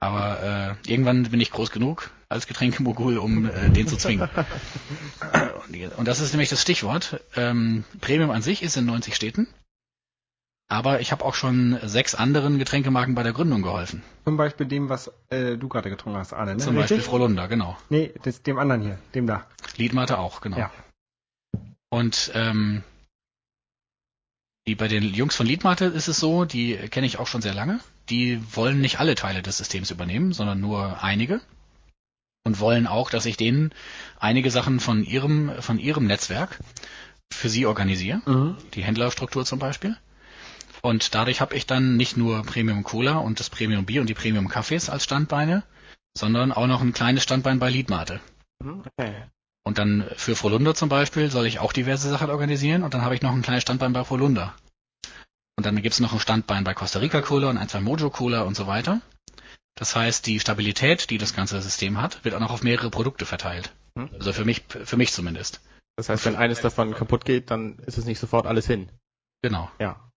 [0.00, 4.28] Aber äh, irgendwann bin ich groß genug als Getränkemogul, um äh, den zu zwingen.
[5.96, 7.20] Und das ist nämlich das Stichwort.
[7.36, 9.46] Ähm, Premium an sich ist in 90 Städten.
[10.72, 14.02] Aber ich habe auch schon sechs anderen Getränkemarken bei der Gründung geholfen.
[14.24, 16.62] Zum Beispiel dem, was äh, du gerade getrunken hast, Arne, ne?
[16.62, 17.10] Zum Beispiel Richtig?
[17.10, 17.76] Frohlunda, genau.
[17.90, 19.44] Nee, das, dem anderen hier, dem da.
[19.76, 20.56] Liedmate auch, genau.
[20.56, 20.70] Ja.
[21.90, 22.82] Und ähm,
[24.66, 27.52] die bei den Jungs von Liedmate ist es so, die kenne ich auch schon sehr
[27.52, 27.80] lange.
[28.08, 31.42] Die wollen nicht alle Teile des Systems übernehmen, sondern nur einige.
[32.44, 33.74] Und wollen auch, dass ich denen
[34.18, 36.58] einige Sachen von ihrem, von ihrem Netzwerk
[37.30, 38.22] für sie organisiere.
[38.24, 38.56] Mhm.
[38.72, 39.98] Die Händlerstruktur zum Beispiel.
[40.82, 44.14] Und dadurch habe ich dann nicht nur Premium Cola und das Premium Bier und die
[44.14, 45.62] Premium Kaffees als Standbeine,
[46.16, 48.20] sondern auch noch ein kleines Standbein bei Liedmate.
[48.60, 49.14] Okay.
[49.64, 53.14] Und dann für Frohlunda zum Beispiel soll ich auch diverse Sachen organisieren und dann habe
[53.14, 54.56] ich noch ein kleines Standbein bei Frohlunda.
[55.56, 58.42] Und dann gibt's noch ein Standbein bei Costa Rica Cola und ein, zwei Mojo Cola
[58.42, 59.00] und so weiter.
[59.76, 63.24] Das heißt, die Stabilität, die das ganze System hat, wird auch noch auf mehrere Produkte
[63.24, 63.72] verteilt.
[63.96, 64.10] Hm.
[64.14, 65.60] Also für mich, für mich zumindest.
[65.96, 68.90] Das heißt, wenn eines davon kaputt geht, dann ist es nicht sofort alles hin.
[69.42, 69.70] Genau.
[69.78, 70.11] Ja.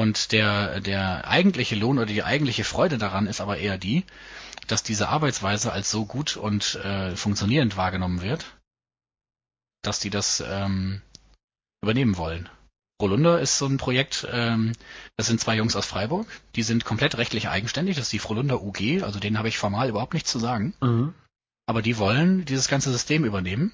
[0.00, 4.06] Und der, der eigentliche Lohn oder die eigentliche Freude daran ist aber eher die,
[4.66, 8.46] dass diese Arbeitsweise als so gut und äh, funktionierend wahrgenommen wird,
[9.82, 11.02] dass die das ähm,
[11.82, 12.48] übernehmen wollen.
[12.98, 14.72] Frolunda ist so ein Projekt, ähm,
[15.18, 18.54] das sind zwei Jungs aus Freiburg, die sind komplett rechtlich eigenständig, das ist die Frolunda
[18.54, 21.12] UG, also denen habe ich formal überhaupt nichts zu sagen, Mhm.
[21.66, 23.70] aber die wollen dieses ganze System übernehmen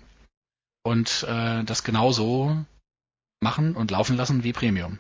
[0.83, 2.65] und äh, das genauso
[3.41, 4.99] machen und laufen lassen wie Premium.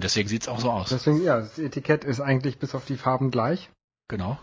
[0.00, 0.88] Und deswegen sieht's auch so aus.
[0.88, 3.68] Deswegen, ja, das Etikett ist eigentlich bis auf die Farben gleich.
[4.08, 4.38] Genau.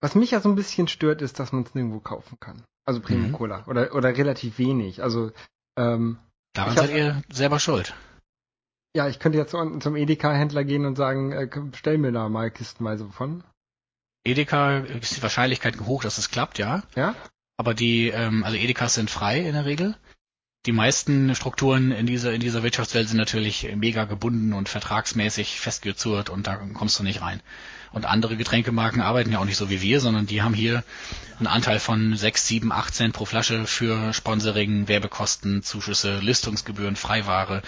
[0.00, 2.64] Was mich ja so ein bisschen stört, ist, dass man es nirgendwo kaufen kann.
[2.84, 3.34] Also Premium Mhm.
[3.34, 3.64] Cola.
[3.68, 5.04] Oder, oder relativ wenig.
[5.04, 5.30] Also,
[5.78, 6.18] ähm,
[6.52, 7.94] Daran seid ihr selber schuld.
[8.96, 12.50] ja, ich könnte jetzt zum, zum Edeka-Händler gehen und sagen, äh, stell mir da mal
[12.50, 13.44] kistenweise von.
[14.24, 16.82] Edeka ist die Wahrscheinlichkeit hoch, dass es klappt, ja.
[16.96, 17.14] Ja?
[17.56, 19.96] Aber die, ähm, also Edekas sind frei in der Regel.
[20.66, 26.30] Die meisten Strukturen in dieser, in dieser Wirtschaftswelt sind natürlich mega gebunden und vertragsmäßig festgezurrt
[26.30, 27.40] und da kommst du nicht rein.
[27.92, 30.82] Und andere Getränkemarken arbeiten ja auch nicht so wie wir, sondern die haben hier
[31.38, 37.62] einen Anteil von 6, 7, 8 Cent pro Flasche für Sponsoring, Werbekosten, Zuschüsse, Listungsgebühren, Freiware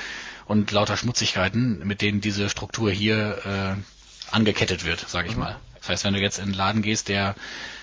[0.46, 5.40] und lauter Schmutzigkeiten, mit denen diese Struktur hier äh, angekettet wird, sage ich Mhm.
[5.42, 5.56] mal.
[5.80, 7.36] Das heißt, wenn du jetzt in einen Laden gehst, der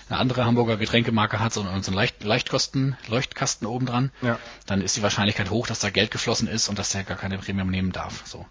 [0.08, 4.38] eine andere Hamburger Getränkemarke hat, so so einen Leicht, Leichtkosten, Leuchtkasten oben dran, Ja.
[4.66, 7.38] dann ist die Wahrscheinlichkeit hoch, dass da Geld geflossen ist und dass der gar keine
[7.38, 8.26] Premium nehmen darf.
[8.26, 8.46] So.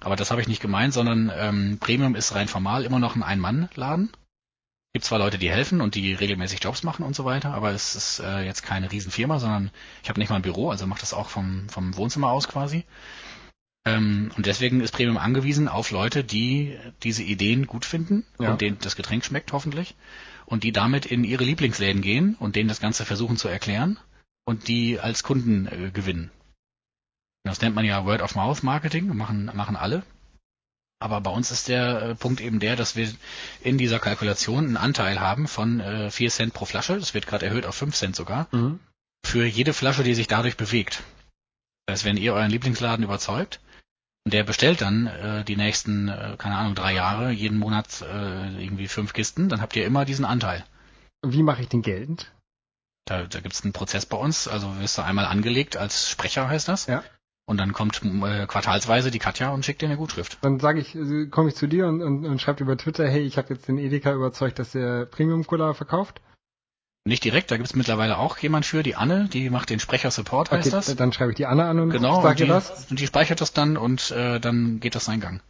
[0.00, 3.22] Aber das habe ich nicht gemeint, sondern ähm, Premium ist rein formal immer noch ein
[3.22, 4.10] Ein-Mann-Laden.
[4.92, 7.94] Gibt zwar Leute, die helfen und die regelmäßig Jobs machen und so weiter, aber es
[7.94, 9.70] ist äh, jetzt keine Riesenfirma, sondern
[10.02, 12.84] ich habe nicht mal ein Büro, also mache das auch vom, vom Wohnzimmer aus quasi.
[13.84, 18.50] Ähm, und deswegen ist Premium angewiesen auf Leute, die diese Ideen gut finden Ja.
[18.52, 19.94] und denen das Getränk schmeckt hoffentlich
[20.46, 23.98] und die damit in ihre Lieblingsläden gehen und denen das Ganze versuchen zu erklären
[24.44, 26.30] und die als Kunden äh, gewinnen.
[27.44, 30.02] Das nennt man ja Word of Mouth Marketing, machen, machen alle.
[30.98, 33.12] Aber bei uns ist der äh, Punkt eben der, dass wir
[33.60, 36.98] in dieser Kalkulation einen Anteil haben von äh, 4 Cent pro Flasche.
[36.98, 38.48] Das wird gerade erhöht auf 5 Cent sogar.
[38.52, 38.80] Mhm.
[39.24, 41.02] Für jede Flasche, die sich dadurch bewegt.
[41.84, 43.60] Das heißt, wenn ihr euren Lieblingsladen überzeugt
[44.26, 48.60] und der bestellt dann äh, die nächsten, äh, keine Ahnung, drei Jahre, jeden Monat äh,
[48.60, 50.64] irgendwie fünf Kisten, dann habt ihr immer diesen Anteil.
[51.24, 52.32] Wie mache ich den geltend?
[53.04, 56.48] Da, da gibt es einen Prozess bei uns, also wirst du einmal angelegt als Sprecher
[56.48, 56.86] heißt das.
[56.86, 57.04] Ja.
[57.48, 60.38] Und dann kommt äh, quartalsweise die Katja und schickt dir eine Gutschrift.
[60.42, 63.22] Dann sage ich, äh, komme ich zu dir und, und, und schreibe über Twitter, hey,
[63.22, 66.20] ich habe jetzt den Edeka überzeugt, dass der Premium Cola verkauft.
[67.06, 70.50] Nicht direkt, da gibt es mittlerweile auch jemand für, die Anne, die macht den Sprecher-Support,
[70.50, 70.96] heißt Okay, das.
[70.96, 72.86] dann schreibe ich die Anna an und Genau, sage die, ihr das.
[72.90, 75.40] und die speichert das dann und äh, dann geht das seinen Gang.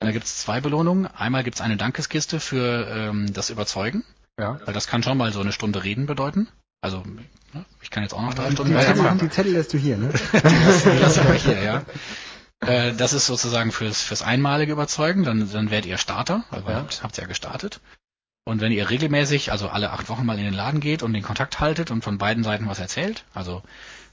[0.00, 1.06] Da gibt es zwei Belohnungen.
[1.06, 4.04] Einmal gibt es eine Dankeskiste für ähm, das Überzeugen,
[4.38, 4.58] Ja.
[4.64, 6.48] weil das kann schon mal so eine Stunde Reden bedeuten.
[6.82, 7.04] Also,
[7.54, 9.18] ne, ich kann jetzt auch noch drei Die Stunden Zettel, weitermachen.
[9.20, 10.12] die Zettel lässt du hier, ne?
[10.32, 11.82] Die lasse ich hier, ja.
[12.66, 16.76] Äh, Das ist sozusagen fürs, fürs einmalige Überzeugen, dann, dann werdet ihr Starter, also Ja.
[16.78, 17.80] habt, habt ihr ja gestartet.
[18.46, 21.24] Und wenn ihr regelmäßig, also alle acht Wochen mal in den Laden geht und den
[21.24, 23.62] Kontakt haltet und von beiden Seiten was erzählt, also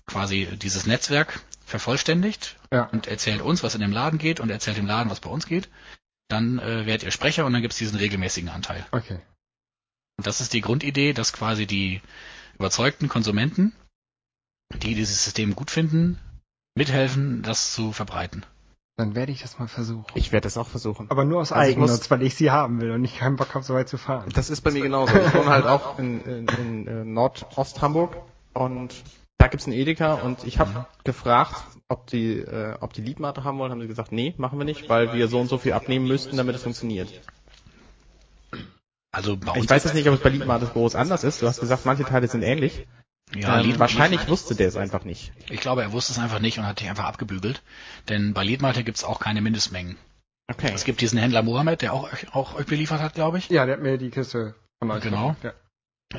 [0.08, 2.86] quasi dieses Netzwerk vervollständigt Ja.
[2.86, 5.46] und erzählt uns, was in dem Laden geht und erzählt dem Laden, was bei uns
[5.46, 5.70] geht,
[6.30, 8.84] dann äh, werdet ihr Sprecher und dann gibt's diesen regelmäßigen Anteil.
[8.92, 9.20] Okay.
[10.18, 12.02] Und das ist die Grundidee, dass quasi die
[12.56, 13.72] überzeugten Konsumenten,
[14.76, 16.20] die dieses System gut finden,
[16.76, 18.46] mithelfen, das zu verbreiten.
[18.96, 20.06] Dann werde ich das mal versuchen.
[20.14, 21.10] Ich werde das auch versuchen.
[21.10, 23.38] Aber nur aus Also ich muss- Eigennutz, weil ich sie haben will und ich keinen
[23.38, 24.30] Bock habe, so weit zu fahren.
[24.36, 25.16] Das ist bei mir genauso.
[25.18, 28.16] Ich wohne halt auch in, in, in äh, Nordost-Hamburg
[28.54, 28.94] und
[29.40, 31.56] da gibt's einen Edeka und ich habe gefragt,
[31.90, 34.88] ob die, äh, ob die Liedmate haben wollen, haben sie gesagt, nee, machen wir nicht,
[34.90, 37.10] weil wir so und so viel abnehmen müssten, damit es funktioniert.
[39.12, 41.42] Also bei uns Ich weiß jetzt nicht, ob es bei Liedmates groß anders ist.
[41.42, 42.88] Du hast gesagt, manche Teile sind ähnlich.
[43.36, 45.32] Ja, ähm, Lied, wahrscheinlich wusste der es einfach nicht.
[45.50, 47.62] Ich glaube, er wusste es einfach nicht und hat dich einfach abgebügelt.
[48.10, 49.98] Denn bei Liedmalte gibt's auch keine Mindestmengen.
[50.52, 50.72] Okay.
[50.74, 53.50] Es gibt diesen Händler Mohammed, der auch, euch- auch euch beliefert hat, glaube ich.
[53.50, 55.36] Ja, der hat mir die Kiste von euch Genau.
[55.42, 55.54] Ja.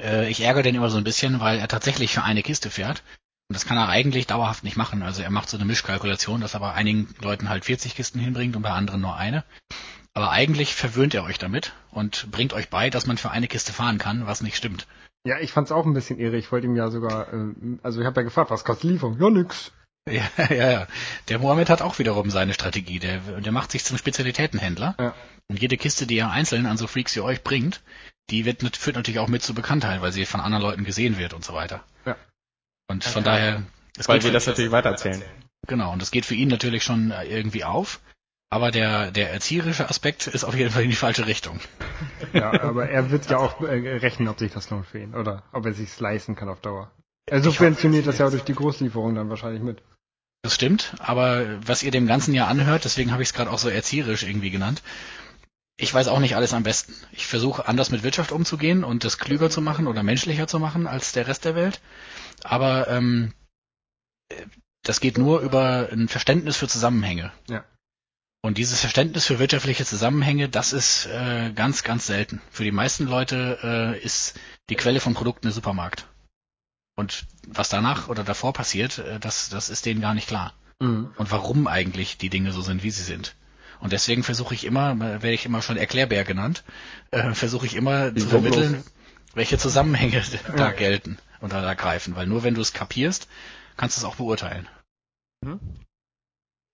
[0.01, 3.03] Äh, ich ärgere den immer so ein bisschen, weil er tatsächlich für eine Kiste fährt.
[3.49, 5.03] Und das kann er eigentlich dauerhaft nicht machen.
[5.03, 8.57] Also er macht so eine Mischkalkulation, dass er bei einigen Leuten halt 40 Kisten hinbringt
[8.57, 9.45] und bei anderen nur eine.
[10.15, 13.73] Aber eigentlich verwöhnt er euch damit und bringt euch bei, dass man für eine Kiste
[13.73, 14.87] fahren kann, was nicht stimmt.
[15.27, 16.37] Ja, ich fand's auch ein bisschen irre.
[16.37, 19.19] Ich wollte ihm ja sogar, ähm, also ich habe ja gefragt, was kostet Lieferung?
[19.19, 19.73] Ja, nix.
[20.11, 20.87] Ja, ja, ja.
[21.29, 22.99] Der Mohammed hat auch wiederum seine Strategie.
[22.99, 24.95] Der, der macht sich zum Spezialitätenhändler.
[24.99, 25.15] Ja.
[25.49, 27.83] Und jede Kiste, die er einzeln an so Freaks wie euch bringt,
[28.31, 31.33] die wird, führt natürlich auch mit zur Bekanntheit, weil sie von anderen Leuten gesehen wird
[31.33, 31.85] und so weiter.
[32.05, 32.17] Ja.
[32.89, 33.63] Und von daher,
[33.97, 35.23] es Weil wir das natürlich weitererzählen.
[35.67, 38.01] Genau, und das geht für ihn natürlich schon äh, irgendwie auf.
[38.55, 41.59] Aber der, der erzieherische Aspekt ist auf jeden Fall in die falsche Richtung.
[42.33, 45.43] Ja, aber er wird ja auch äh, rechnen, ob sich das lohnt für ihn oder
[45.51, 46.93] ob er sich's leisten kann auf Dauer.
[47.27, 49.83] Er subventioniert das ja auch durch die Großlieferung dann wahrscheinlich mit.
[50.43, 53.59] Das stimmt, aber was ihr dem Ganzen ja anhört, deswegen habe ich es gerade auch
[53.59, 54.85] so erzieherisch irgendwie genannt.
[55.77, 56.95] Ich weiß auch nicht alles am besten.
[57.11, 60.87] Ich versuche anders mit Wirtschaft umzugehen und das klüger zu machen oder menschlicher zu machen
[60.87, 61.81] als der Rest der Welt.
[62.45, 63.33] Aber ähm,
[64.29, 64.47] äh,
[64.85, 67.33] das geht nur über ein Verständnis für Zusammenhänge.
[67.49, 67.65] Ja.
[68.45, 72.43] Und dieses Verständnis für wirtschaftliche Zusammenhänge, das ist äh, ganz, ganz selten.
[72.51, 76.07] Für die meisten Leute äh, ist die Quelle von Produkten der Supermarkt.
[76.95, 80.53] Und was danach oder davor passiert, äh, das, das ist denen gar nicht klar.
[80.79, 81.15] Mhm.
[81.17, 83.35] Und warum eigentlich die Dinge so sind, wie sie sind.
[83.81, 86.65] Und deswegen versuche ich immer, werde ich immer schon Erklärbär genannt,
[87.13, 88.85] äh, versuche ich immer zu so vermitteln,
[89.33, 90.23] welche Zusammenhänge
[90.55, 92.15] da gelten und da, da greifen.
[92.15, 93.27] Weil nur wenn du es kapierst,
[93.79, 94.69] kannst du es auch beurteilen.
[95.41, 95.61] Mhm.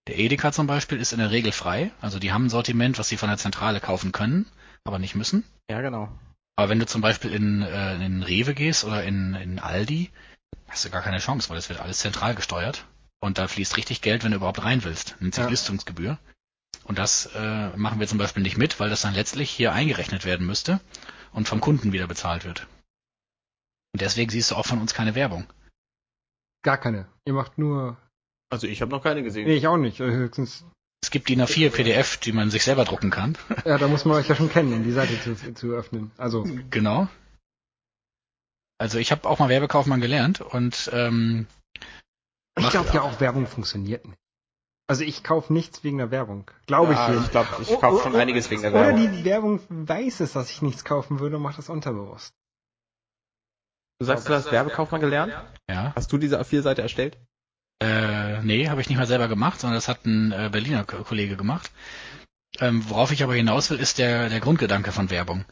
[0.08, 1.92] Der Edeka zum Beispiel ist in der Regel frei.
[2.00, 4.46] Also die haben ein Sortiment, was sie von der Zentrale kaufen können,
[4.84, 5.44] aber nicht müssen.
[5.70, 6.08] Ja, genau.
[6.56, 10.10] Aber wenn du zum Beispiel in, äh, in Rewe gehst oder in, in Aldi,
[10.68, 12.86] hast du gar keine Chance, weil das wird alles zentral gesteuert.
[13.20, 15.16] Und da fließt richtig Geld, wenn du überhaupt rein willst.
[15.20, 15.50] Nennt sich Ja.
[15.50, 16.18] Listungsgebühr.
[16.84, 20.24] Und das äh, machen wir zum Beispiel nicht mit, weil das dann letztlich hier eingerechnet
[20.24, 20.80] werden müsste
[21.32, 22.66] und vom Kunden wieder bezahlt wird.
[23.92, 25.46] Und deswegen siehst du auch von uns keine Werbung.
[26.62, 27.08] Gar keine.
[27.26, 27.96] Ihr macht nur.
[28.50, 29.46] Also ich habe noch keine gesehen.
[29.46, 30.00] Nee, ich auch nicht.
[30.00, 30.64] äh, Höchstens.
[31.02, 33.38] Es gibt DIN A4 PDF, die man sich selber drucken kann.
[33.64, 36.10] Ja, da muss man euch ja schon kennen, um die Seite zu, zu öffnen.
[36.18, 36.44] Also.
[36.70, 37.08] Genau.
[38.78, 41.46] Also ich habe auch mal Werbekaufmann gelernt und ähm,
[42.58, 44.16] Ich glaube ja auch, Werbung funktioniert nicht.
[44.88, 46.50] Also ich kaufe nichts wegen der Werbung.
[46.66, 47.30] Glaube Ja, ich ich nicht.
[47.30, 49.12] glaube, ich kaufe schon einiges wegen der Oder Werbung.
[49.12, 52.32] die Werbung weiß es, dass ich nichts kaufen würde und macht das unterbewusst.
[54.00, 55.32] Du sagst, du hast Werbekaufmann gelernt?
[55.70, 57.18] ja, Hast du diese A4-Seite erstellt?
[57.82, 61.02] Äh, nee, habe ich nicht mal selber gemacht, sondern das hat ein äh, Berliner Ko-
[61.04, 61.70] Kollege gemacht.
[62.58, 65.44] Ähm, worauf ich aber hinaus will, ist der, der Grundgedanke von Werbung.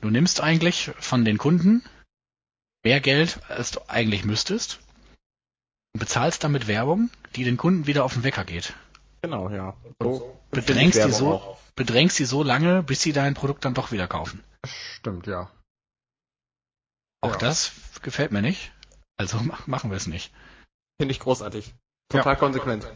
[0.00, 1.84] Du nimmst eigentlich von den Kunden
[2.84, 4.80] mehr Geld, als du eigentlich müsstest
[5.94, 8.74] und bezahlst damit Werbung, die den Kunden wieder auf den Wecker geht.
[9.22, 9.76] Genau, ja.
[10.00, 11.58] So Bedrängst die so, auch.
[11.74, 14.42] bedrängst die so lange, bis sie dein Produkt dann doch wieder kaufen.
[14.66, 15.50] Stimmt, ja.
[17.20, 17.38] Auch Ja.
[17.38, 18.72] das gefällt mir nicht.
[19.16, 20.32] Also mach- machen wir es nicht.
[21.00, 21.74] Finde ich großartig.
[22.10, 22.86] Total konsequent.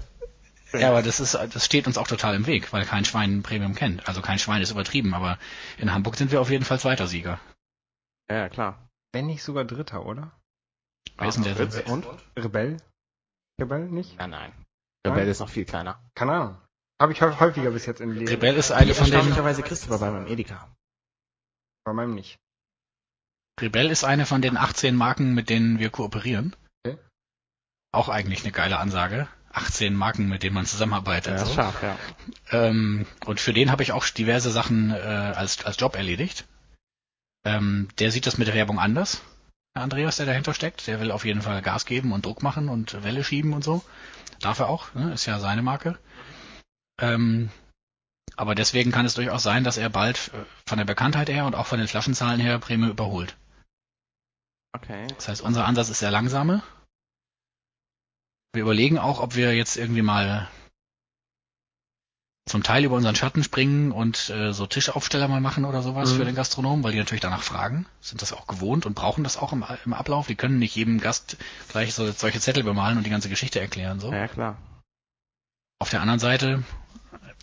[0.72, 3.74] Ja, aber das ist, das steht uns auch total im Weg, weil kein Schwein Premium
[3.74, 4.06] kennt.
[4.06, 5.36] Also kein Schwein ist übertrieben, aber
[5.78, 7.40] in Hamburg sind wir auf jeden Fall zweiter Sieger.
[8.30, 8.88] Ja, ja, klar.
[9.12, 10.30] Wenn nicht sogar Dritter, oder?
[11.18, 11.82] Wer ist denn der dritte?
[11.90, 12.06] Und?
[12.38, 12.76] Rebell?
[13.60, 14.16] Rebell nicht?
[14.18, 14.52] Nein, nein.
[15.04, 16.00] Rebell ist noch viel kleiner.
[16.14, 16.58] Keine Ahnung.
[17.00, 18.28] Habe ich hä- häufiger bis jetzt im Leben.
[18.28, 20.68] Rebell ist eine von den, Erstaunlicherweise Christopher bei meinem Edeka.
[21.84, 22.38] Bei meinem nicht.
[23.60, 26.54] Rebell ist eine von den 18 Marken, mit denen wir kooperieren.
[27.92, 29.29] Auch eigentlich eine geile Ansage.
[29.53, 31.38] 18 Marken, mit denen man zusammenarbeitet.
[31.38, 31.55] Ja, so.
[31.55, 31.96] scharf, ja.
[32.53, 36.46] Ähm, und für den habe ich auch diverse Sachen äh, als, als Job erledigt.
[37.44, 39.22] Ähm, der sieht das mit der Werbung anders.
[39.74, 40.87] der Andreas, der dahinter steckt.
[40.87, 43.83] Der will auf jeden Fall Gas geben und Druck machen und Welle schieben und so.
[44.40, 45.12] Darf er auch, ne?
[45.12, 45.98] ist ja seine Marke.
[47.00, 47.50] Ähm,
[48.37, 51.55] aber deswegen kann es durchaus sein, dass er bald äh, von der Bekanntheit her und
[51.57, 53.37] auch von den Flaschenzahlen her Premium überholt.
[54.72, 55.09] Okay.
[55.16, 56.62] Das heißt, unser Ansatz ist sehr langsame.
[58.52, 60.48] Wir überlegen auch, ob wir jetzt irgendwie mal
[62.46, 66.16] zum Teil über unseren Schatten springen und äh, so Tischaufsteller mal machen oder sowas Mhm.
[66.16, 69.36] für den Gastronomen, weil die natürlich danach fragen, sind das auch gewohnt und brauchen das
[69.36, 70.26] auch im, im Ablauf.
[70.26, 71.36] Die können nicht jedem Gast
[71.68, 74.00] gleich so, solche Zettel bemalen und die ganze Geschichte erklären.
[74.00, 74.12] So.
[74.12, 74.56] Ja, klar.
[75.78, 76.64] Auf der anderen Seite,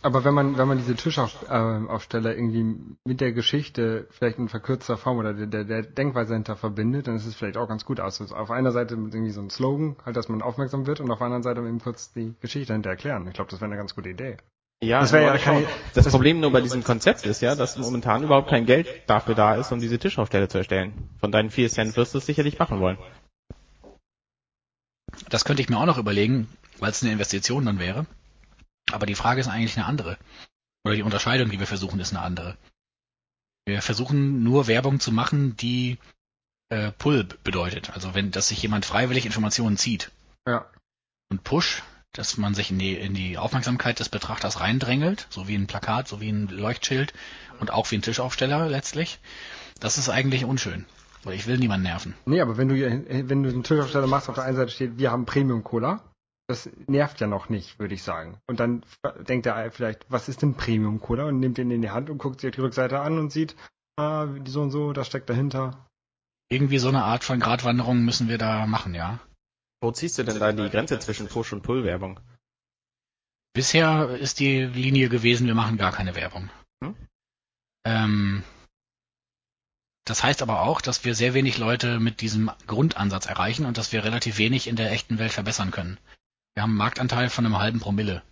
[0.03, 5.17] Aber wenn man, wenn man diese Tischaufsteller irgendwie mit der Geschichte vielleicht in verkürzter Form
[5.17, 8.21] oder der, der, der Denkweise hinter verbindet, dann ist es vielleicht auch ganz gut aus.
[8.21, 11.09] Also auf einer Seite mit irgendwie so ein Slogan, halt, dass man aufmerksam wird und
[11.09, 13.27] auf der anderen Seite eben kurz die Geschichte hinter erklären.
[13.27, 14.37] Ich glaube, das wäre eine ganz gute Idee.
[14.83, 17.75] Ja, Das wäre ja keine- das, das- Problem nur bei diesem Konzept ist ja, dass
[17.79, 20.93] momentan überhaupt kein Geld dafür da ist, um diese Tischaufstelle zu erstellen.
[21.19, 22.99] Von deinen 4 Cent wirst du es sicherlich machen wollen.
[25.29, 26.47] das könnte ich mir auch noch überlegen,
[26.79, 28.05] weil es eine Investition dann wäre.
[28.91, 30.17] Aber die Frage ist eigentlich eine andere.
[30.85, 32.57] Oder die Unterscheidung, die wir versuchen, ist eine andere.
[33.65, 35.97] Wir versuchen nur Werbung zu machen, die
[36.69, 37.89] äh, Pull bedeutet.
[37.91, 40.11] Also wenn, dass sich jemand freiwillig Informationen zieht.
[40.47, 40.65] Ja.
[41.29, 45.55] Und Push, dass man sich in die, in die Aufmerksamkeit des Betrachters reindrängelt, so wie
[45.55, 47.13] ein Plakat, so wie ein Leuchtschild
[47.59, 49.19] und auch wie ein Tischaufsteller letztlich.
[49.79, 50.85] Das ist eigentlich unschön.
[51.23, 52.13] Weil ich will niemanden nerven.
[52.25, 55.11] Nee, aber wenn du, wenn du einen Tischaufsteller machst, auf der einen Seite steht, wir
[55.11, 56.01] haben Premium Cola,
[56.47, 58.39] das nervt ja noch nicht, würde ich sagen.
[58.47, 58.83] Und dann
[59.27, 61.25] denkt er vielleicht, was ist denn Premium Cola?
[61.25, 63.55] Und nimmt den in die Hand und guckt sich die Rückseite an und sieht,
[63.97, 65.85] ah, die so und so, das steckt dahinter.
[66.49, 69.19] Irgendwie so eine Art von Gratwanderung müssen wir da machen, ja.
[69.81, 72.19] Wo ziehst du denn da die Grenze zwischen Push- und Pull-Werbung?
[73.53, 76.49] Bisher ist die Linie gewesen, wir machen gar keine Werbung.
[76.81, 76.95] Hm?
[77.85, 78.43] Ähm,
[80.05, 83.91] das heißt aber auch, dass wir sehr wenig Leute mit diesem Grundansatz erreichen und dass
[83.91, 85.99] wir relativ wenig in der echten Welt verbessern können.
[86.57, 88.23] Wir haben einen Marktanteil von einem halben Promille.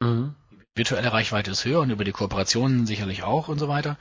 [0.00, 0.34] Mhm.
[0.74, 3.96] Virtuelle Reichweite ist höher und über die Kooperationen sicherlich auch und so weiter.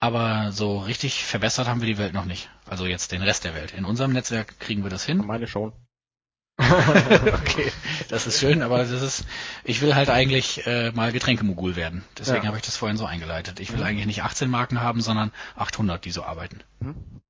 [0.00, 2.50] Aber so richtig verbessert haben wir die Welt noch nicht.
[2.68, 3.74] Also jetzt den Rest der Welt.
[3.74, 5.18] In unserem Netzwerk kriegen wir das hin.
[5.18, 5.72] Meine schon.
[6.58, 7.70] okay,
[8.08, 9.24] das ist schön, aber das ist,
[9.62, 12.02] ich will halt eigentlich äh, mal Getränkemogul werden.
[12.18, 12.48] Deswegen Ja.
[12.48, 13.60] habe ich das vorhin so eingeleitet.
[13.60, 13.86] Ich will Mhm.
[13.86, 16.58] eigentlich nicht 18 Marken haben, sondern 800, die so arbeiten.
[16.80, 17.20] Mhm.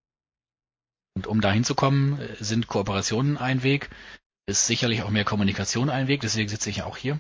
[1.17, 3.91] Und um da hinzukommen, äh, sind Kooperationen ein Weg,
[4.47, 7.19] ist sicherlich auch mehr Kommunikation ein Weg, deswegen sitze ich ja auch hier.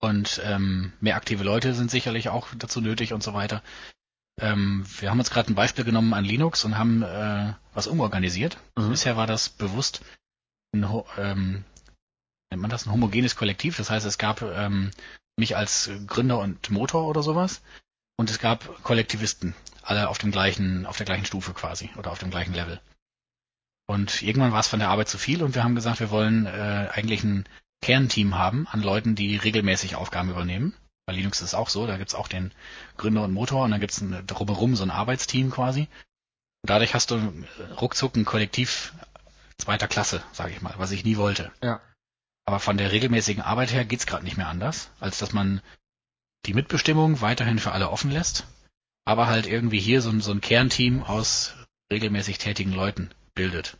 [0.00, 3.62] Und ähm, mehr aktive Leute sind sicherlich auch dazu nötig und so weiter.
[4.38, 8.58] Ähm, wir haben uns gerade ein Beispiel genommen an Linux und haben äh, was umorganisiert.
[8.76, 8.90] Mhm.
[8.90, 10.02] Bisher war das bewusst
[10.74, 10.84] ein,
[11.16, 11.64] ähm,
[12.50, 13.76] nennt man das ein homogenes Kollektiv.
[13.76, 14.90] Das heißt, es gab ähm,
[15.36, 17.62] mich als Gründer und Motor oder sowas
[18.16, 22.18] und es gab Kollektivisten, alle auf dem gleichen, auf der gleichen Stufe quasi oder auf
[22.18, 22.80] dem gleichen Level.
[23.86, 26.46] Und irgendwann war es von der Arbeit zu viel und wir haben gesagt, wir wollen
[26.46, 27.44] äh, eigentlich ein
[27.82, 30.74] Kernteam haben an Leuten, die regelmäßig Aufgaben übernehmen.
[31.06, 32.52] Bei Linux ist es auch so, da gibt's auch den
[32.96, 35.82] Gründer und Motor und dann gibt's ein, drumherum so ein Arbeitsteam quasi.
[36.62, 38.94] Und dadurch hast du äh, ruckzuck ein Kollektiv
[39.58, 41.52] zweiter Klasse, sage ich mal, was ich nie wollte.
[41.62, 41.82] Ja.
[42.46, 45.60] Aber von der regelmäßigen Arbeit her geht's gerade nicht mehr anders, als dass man
[46.46, 48.46] die Mitbestimmung weiterhin für alle offen lässt,
[49.04, 51.54] aber halt irgendwie hier so ein, so ein Kernteam aus
[51.92, 53.76] regelmäßig tätigen Leuten bildet.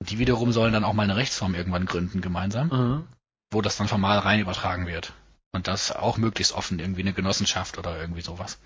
[0.00, 3.08] Und die wiederum sollen dann auch mal eine Rechtsform irgendwann gründen gemeinsam, Mhm.
[3.52, 5.12] wo das dann formal rein übertragen wird.
[5.52, 8.58] Und das auch möglichst offen, irgendwie eine Genossenschaft oder irgendwie sowas.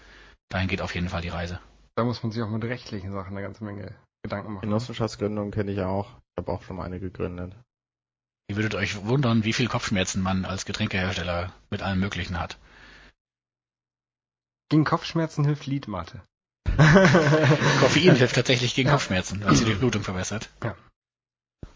[0.49, 1.61] Dahin geht auf jeden Fall die Reise.
[1.97, 4.63] Da muss man sich auch mit rechtlichen Sachen eine ganze Menge Gedanken machen.
[4.63, 6.09] Genossenschaftsgründung kenne ich auch.
[6.09, 7.55] Ich habe auch schon mal eine gegründet.
[8.49, 12.59] Ihr würdet euch wundern, wie viel Kopfschmerzen man als Getränkehersteller mit allem Möglichen hat.
[14.71, 16.23] Gegen Kopfschmerzen hilft Liedmate.
[17.81, 20.51] Koffein hilft tatsächlich gegen Kopfschmerzen, weil es die Durchblutung verbessert.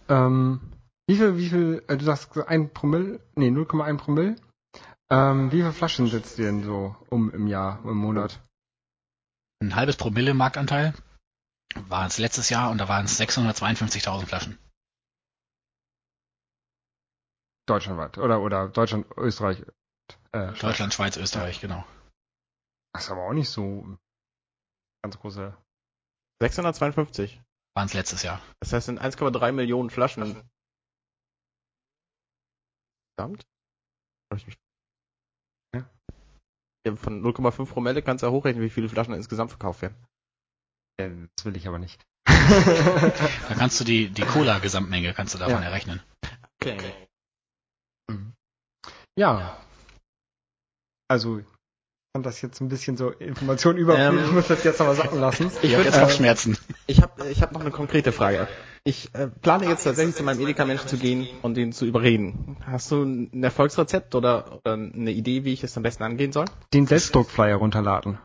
[0.08, 0.60] ähm,
[1.08, 4.36] wie viel, wie viel, äh, du sagst ein Promille, nee, 0,1 Promille.
[5.10, 8.40] Ähm, wie viele Flaschen setzt ihr denn so um im Jahr, im Monat?
[9.60, 10.94] Ein halbes Promille Marktanteil
[11.74, 14.58] war es letztes Jahr und da waren es 652.000 Flaschen.
[17.66, 18.18] Deutschlandweit.
[18.18, 19.62] Oder, oder Deutschland, Österreich.
[20.32, 20.52] Äh.
[20.54, 21.84] Deutschland, Schweiz, Österreich, genau.
[22.92, 23.98] Das ist aber auch nicht so
[25.02, 25.56] ganz große.
[26.42, 27.40] 652.
[27.74, 28.40] Waren es letztes Jahr.
[28.60, 30.42] Das heißt, sind 1,3 Millionen Flaschen.
[33.16, 33.44] Verdammt.
[35.74, 35.84] Ja.
[36.96, 39.96] Von 0,5 Promille kannst du ja hochrechnen, wie viele Flaschen insgesamt verkauft werden.
[40.98, 42.02] Äh, das will ich aber nicht.
[42.26, 45.68] Da kannst du die, die Cola-Gesamtmenge kannst du davon Ja.
[45.68, 46.02] errechnen.
[48.10, 48.34] Mhm.
[49.18, 49.62] Ja.
[51.08, 51.42] Also,
[52.12, 54.20] fand das jetzt ein bisschen so Information überfüllt.
[54.20, 55.50] Ähm, ich muss das jetzt nochmal sacken lassen.
[55.62, 56.58] Ich habe jetzt Kopfschmerzen.
[56.86, 58.48] Ich habe ich hab noch eine konkrete Frage.
[58.84, 62.56] Ich äh, plane jetzt tatsächlich zu meinem Edeka-Menschen zu gehen und ihn zu überreden.
[62.66, 66.44] Hast du ein Erfolgsrezept oder, oder eine Idee, wie ich es am besten angehen soll?
[66.74, 68.18] Den Selbstdruckflyer runterladen.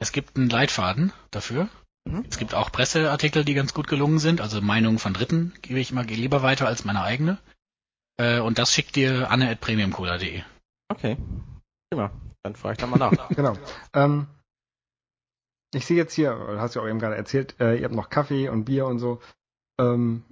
[0.00, 1.68] Es gibt einen Leitfaden dafür.
[2.06, 2.24] Mhm.
[2.28, 4.40] Es gibt auch Presseartikel, die ganz gut gelungen sind.
[4.40, 7.38] Also Meinungen von Dritten gebe ich immer lieber weiter als meine eigene.
[8.16, 10.42] Äh, und das schickt dir anne.premiumcola.de.
[10.88, 11.16] Okay.
[11.90, 12.10] Prima.
[12.42, 13.28] Dann frage ich da mal nach.
[13.34, 13.56] Genau.
[13.92, 14.26] Ähm,
[15.74, 18.08] ich sehe jetzt hier, du hast ja auch eben gerade erzählt, äh, ihr habt noch
[18.08, 19.20] Kaffee und Bier und so.
[19.78, 20.24] Ähm,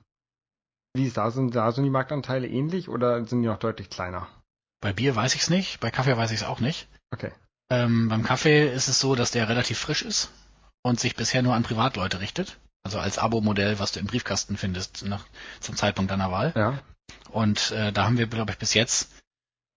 [0.94, 1.30] wie ist da?
[1.30, 4.28] Sind da so die Marktanteile ähnlich oder sind die noch deutlich kleiner?
[4.80, 6.88] Bei Bier weiß ich es nicht, bei Kaffee weiß ich es auch nicht.
[7.12, 7.32] Okay.
[7.70, 10.30] Ähm, beim Kaffee ist es so, dass der relativ frisch ist
[10.82, 12.58] und sich bisher nur an Privatleute richtet.
[12.82, 15.26] Also als Abo-Modell, was du im Briefkasten findest nach,
[15.60, 16.52] zum Zeitpunkt deiner Wahl.
[16.54, 16.78] Ja.
[17.30, 19.10] Und äh, da haben wir, glaube ich, bis jetzt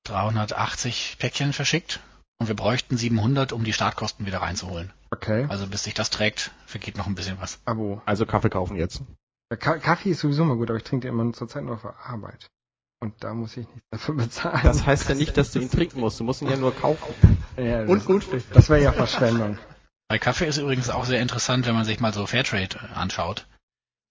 [0.05, 1.99] 380 Päckchen verschickt
[2.39, 4.91] und wir bräuchten 700, um die Startkosten wieder reinzuholen.
[5.11, 5.45] Okay.
[5.49, 7.59] Also bis sich das trägt, vergeht noch ein bisschen was.
[7.65, 8.01] Abo.
[8.05, 9.01] Also Kaffee kaufen jetzt.
[9.51, 11.77] Ja, Ka Kaffee ist sowieso mal gut, aber ich trinke den immer zur Zeit nur
[11.77, 12.47] für Arbeit.
[13.01, 14.61] Und da muss ich nichts dafür bezahlen.
[14.63, 16.19] Das heißt ja nicht, dass du ihn trinken musst.
[16.19, 17.43] Du musst ihn ja nur kaufen.
[17.57, 18.27] ja, Und das, gut.
[18.53, 19.57] Das wäre ja Verschwendung.
[20.09, 23.47] Bei Kaffee ist übrigens auch sehr interessant, wenn man sich mal so Fairtrade äh, anschaut.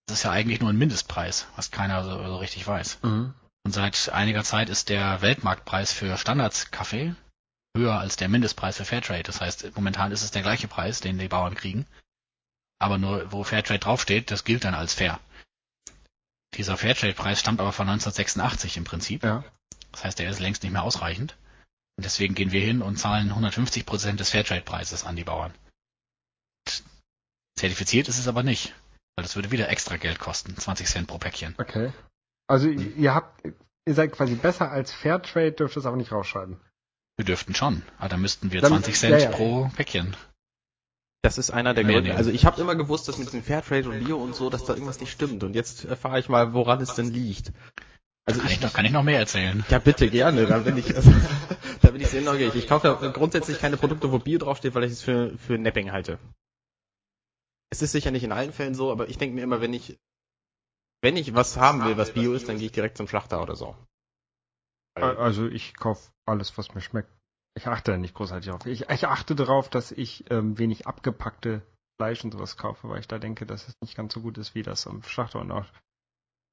[0.06, 3.00] Das ist ja eigentlich nur ein Mindestpreis, was keiner so, so richtig weiß.
[3.02, 3.34] Mhm.
[3.64, 7.14] Und seit einiger Zeit ist der Weltmarktpreis für Standardskaffee
[7.78, 9.22] höher als der Mindestpreis für Fairtrade.
[9.22, 11.86] Das heißt, momentan ist es der gleiche Preis, den die Bauern kriegen.
[12.78, 15.18] Aber nur wo Fairtrade draufsteht, das gilt dann als fair.
[16.54, 19.22] Dieser Fairtrade-Preis stammt aber von 1986 im Prinzip.
[19.22, 19.44] Ja.
[19.92, 21.36] Das heißt, er ist längst nicht mehr ausreichend.
[21.96, 25.52] Und deswegen gehen wir hin und zahlen 150 Prozent des Fairtrade-Preises an die Bauern.
[27.56, 28.72] Zertifiziert ist es aber nicht,
[29.16, 31.56] weil das würde wieder extra Geld kosten, 20 Cent pro Päckchen.
[31.58, 31.92] Okay.
[32.46, 36.60] Also ihr habt, ihr seid quasi besser als Fairtrade, dürft es aber nicht rausschreiben.
[37.18, 39.30] Wir dürften schon, aber dann müssten wir Dann- 20 Cent ja, ja.
[39.30, 40.16] pro Päckchen.
[41.22, 42.14] Das ist einer der Gründe.
[42.14, 44.72] Also ich habe immer gewusst, dass mit dem Fairtrade und Bio und so, dass da
[44.74, 45.42] irgendwas nicht stimmt.
[45.42, 47.52] Und jetzt erfahre ich mal, woran es denn liegt.
[48.24, 49.64] Also Kann ich, ich, noch, kann ich noch mehr erzählen?
[49.68, 51.10] ja bitte gerne, dann bin ich, also,
[51.80, 52.54] da bin ich sehr neugierig.
[52.54, 55.90] Ich kaufe ja grundsätzlich keine Produkte, wo Bio draufsteht, weil ich es für, für Napping
[55.90, 56.18] halte.
[57.70, 59.98] Es ist sicher nicht in allen Fällen so, aber ich denke mir immer, wenn ich,
[61.02, 63.56] wenn ich was haben will, was Bio ist, dann gehe ich direkt zum Schlachter oder
[63.56, 63.76] so.
[65.02, 67.10] Weil- Also ich kaufe alles, was mir schmeckt.
[67.56, 68.66] Ich achte da nicht großartig drauf.
[68.66, 71.62] Ich, ich achte darauf, dass ich ähm, wenig abgepackte
[72.00, 74.54] Fleisch und sowas kaufe, weil ich da denke, dass es nicht ganz so gut ist
[74.54, 75.66] wie das am Schlachter und auch,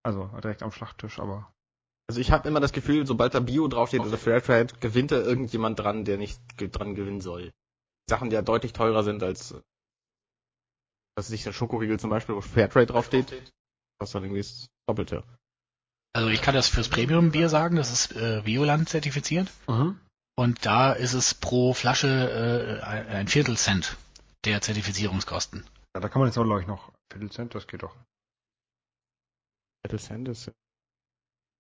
[0.04, 1.52] also direkt am Schlachttisch, aber
[2.10, 5.78] Also ich habe immer das Gefühl, sobald da Bio draufsteht oder Fairtrade, gewinnt da irgendjemand
[5.80, 7.52] dran, der nicht dran gewinnen soll.
[8.10, 9.54] Sachen, die ja deutlich teurer sind als
[11.18, 13.52] was weiß ich, der Schokoriegel zum Beispiel, wo Fairtrade draufsteht,
[14.00, 15.24] kostet dann irgendwie das Doppelte.
[16.16, 19.52] Also ich kann das fürs Premium-Bier sagen, das ist äh, Bioland zertifiziert.
[20.38, 23.98] Und da ist es pro Flasche äh, ein Viertel Cent
[24.46, 25.66] der Zertifizierungskosten.
[25.94, 27.94] Ja, da kann man jetzt auch, glaube ich, noch Viertel Cent, das geht doch.
[29.84, 30.52] Viertel Cent ist,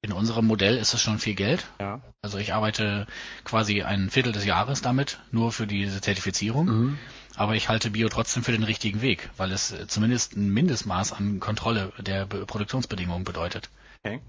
[0.01, 1.65] In unserem Modell ist es schon viel Geld.
[1.81, 2.01] ja.
[2.21, 3.07] Also ich arbeite
[3.43, 6.65] quasi ein Viertel des Jahres damit, nur für diese Zertifizierung.
[6.65, 6.99] Mhm.
[7.35, 11.11] Aber ich halte Bio trotzdem für den richtigen Weg, weil es äh, zumindest ein Mindestmaß
[11.11, 13.69] an Kontrolle der Be Produktionsbedingungen bedeutet.
[14.03, 14.21] Okay.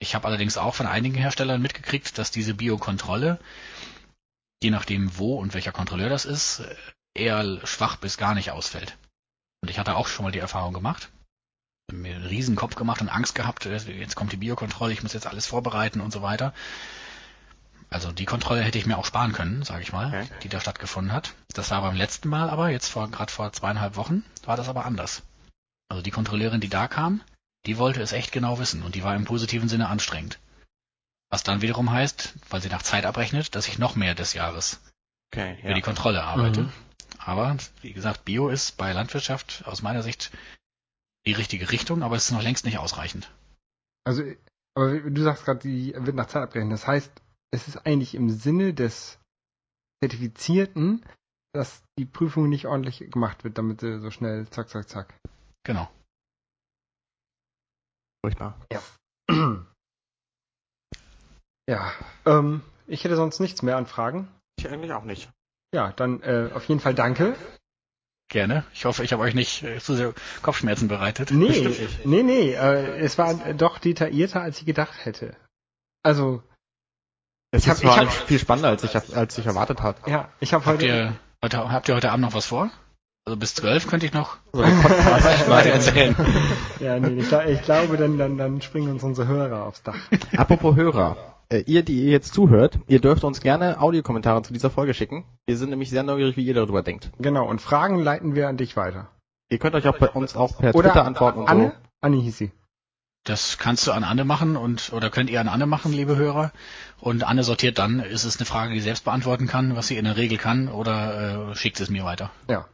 [0.00, 3.38] Ich habe allerdings auch von einigen Herstellern mitgekriegt, dass diese Biokontrolle,
[4.62, 6.62] je nachdem wo und welcher Kontrolleur das ist,
[7.14, 8.96] eher schwach bis gar nicht ausfällt.
[9.60, 11.10] Und ich hatte auch schon mal die Erfahrung gemacht,
[11.92, 15.14] mir einen riesen Kopf gemacht und Angst gehabt, äh, jetzt kommt die Biokontrolle, ich muss
[15.14, 16.52] jetzt alles vorbereiten und so weiter.
[17.90, 20.28] Also die Kontrolle hätte ich mir auch sparen können, sage ich mal, Okay.
[20.42, 21.34] die da stattgefunden hat.
[21.54, 24.84] Das war beim letzten Mal aber, jetzt vor gerade vor zweieinhalb Wochen, war das aber
[24.84, 25.22] anders.
[25.88, 27.22] Also die Kontrolleurin, die da kam,
[27.66, 30.38] die wollte es echt genau wissen und die war im positiven Sinne anstrengend.
[31.30, 34.80] Was dann wiederum heißt, weil sie nach Zeit abrechnet, dass ich noch mehr des Jahres
[35.32, 36.62] Okay, für die Kontrolle arbeite.
[36.62, 36.72] Mhm.
[37.18, 40.30] Aber wie gesagt, Bio ist bei Landwirtschaft aus meiner Sicht
[41.26, 43.30] die richtige Richtung, aber es ist noch längst nicht ausreichend.
[44.04, 44.22] Also,
[44.74, 46.72] aber wie- du sagst gerade, die wird nach Zeit abgerechnet.
[46.72, 47.10] Das heißt,
[47.50, 49.18] es ist eigentlich im Sinne des
[50.02, 51.04] Zertifizierten,
[51.52, 55.14] dass die Prüfung nicht ordentlich gemacht wird, damit sie so schnell zack, zack, zack.
[55.64, 55.90] Genau.
[58.24, 58.58] Furchtbar.
[61.68, 61.92] Ja,
[62.24, 64.28] ähm, ich hätte sonst nichts mehr an Fragen.
[64.58, 65.28] Ich eigentlich auch nicht.
[65.74, 67.36] Ja, dann äh, auf jeden Fall danke.
[68.30, 68.64] Gerne.
[68.72, 71.30] Ich hoffe, ich habe euch nicht äh, zu sehr Kopfschmerzen bereitet.
[71.30, 75.36] Nee, nee, nee, äh, es war doch detaillierter, als ich gedacht hätte.
[76.02, 76.42] Also,
[77.50, 80.10] Es hab- ist ich allem hab- viel spannender, als ich, als ich erwartet habe.
[80.10, 80.86] ja, ich habe Habt heute...
[80.86, 82.70] ihr, heute, habt ihr heute Abend noch was vor?
[83.28, 86.16] Also bis zwölf könnte ich noch So, Podcast weiter erzählen.
[86.80, 89.98] Ja, nee, ich, ich glaube, dann, dann, dann springen uns unsere Hörer aufs Dach.
[90.34, 91.18] Apropos Hörer.
[91.50, 95.26] Äh, ihr, die ihr jetzt zuhört, ihr dürft uns gerne Audiokommentare zu dieser Folge schicken.
[95.44, 97.10] Wir sind nämlich sehr neugierig, wie ihr darüber denkt.
[97.18, 99.08] Genau, und Fragen leiten wir an dich weiter.
[99.50, 101.74] Ihr könnt euch auch bei uns auch per Oder Twitter antworten und Anne?
[102.00, 102.50] Anne hieß sie.
[103.24, 106.50] Das kannst du an Anne machen und oder könnt ihr an Anne machen, liebe Hörer.
[106.98, 109.98] Und Anne sortiert dann, ist es eine Frage, die sie selbst beantworten kann, was sie
[109.98, 112.30] in der Regel kann, oder äh, schickt es mir weiter.
[112.48, 112.64] Ja.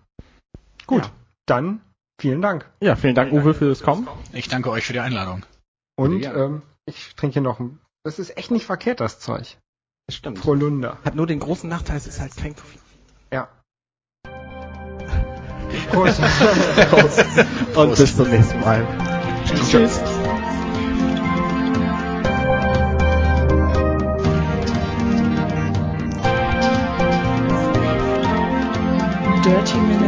[0.86, 1.10] Gut, Ja.
[1.46, 1.80] dann
[2.20, 2.70] vielen Dank.
[2.80, 4.08] Ja, vielen Dank, Uwe, fürs Kommen.
[4.32, 5.44] Ich danke euch für die Einladung.
[5.96, 7.78] Und ähm, ich trinke hier noch ein.
[8.04, 9.56] Das ist echt nicht verkehrt, das Zeug.
[10.06, 10.40] Das stimmt.
[10.40, 10.98] Prolunder.
[11.04, 12.80] Hat nur den großen Nachteil, es ist halt kein Koffein.
[13.32, 13.48] Ja.
[15.90, 16.20] Prost.
[17.76, 18.86] Und bis zum nächsten Mal.
[19.70, 19.98] Tschüss.
[19.98, 20.13] Dirty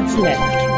[0.06, 0.75] Minutes Left.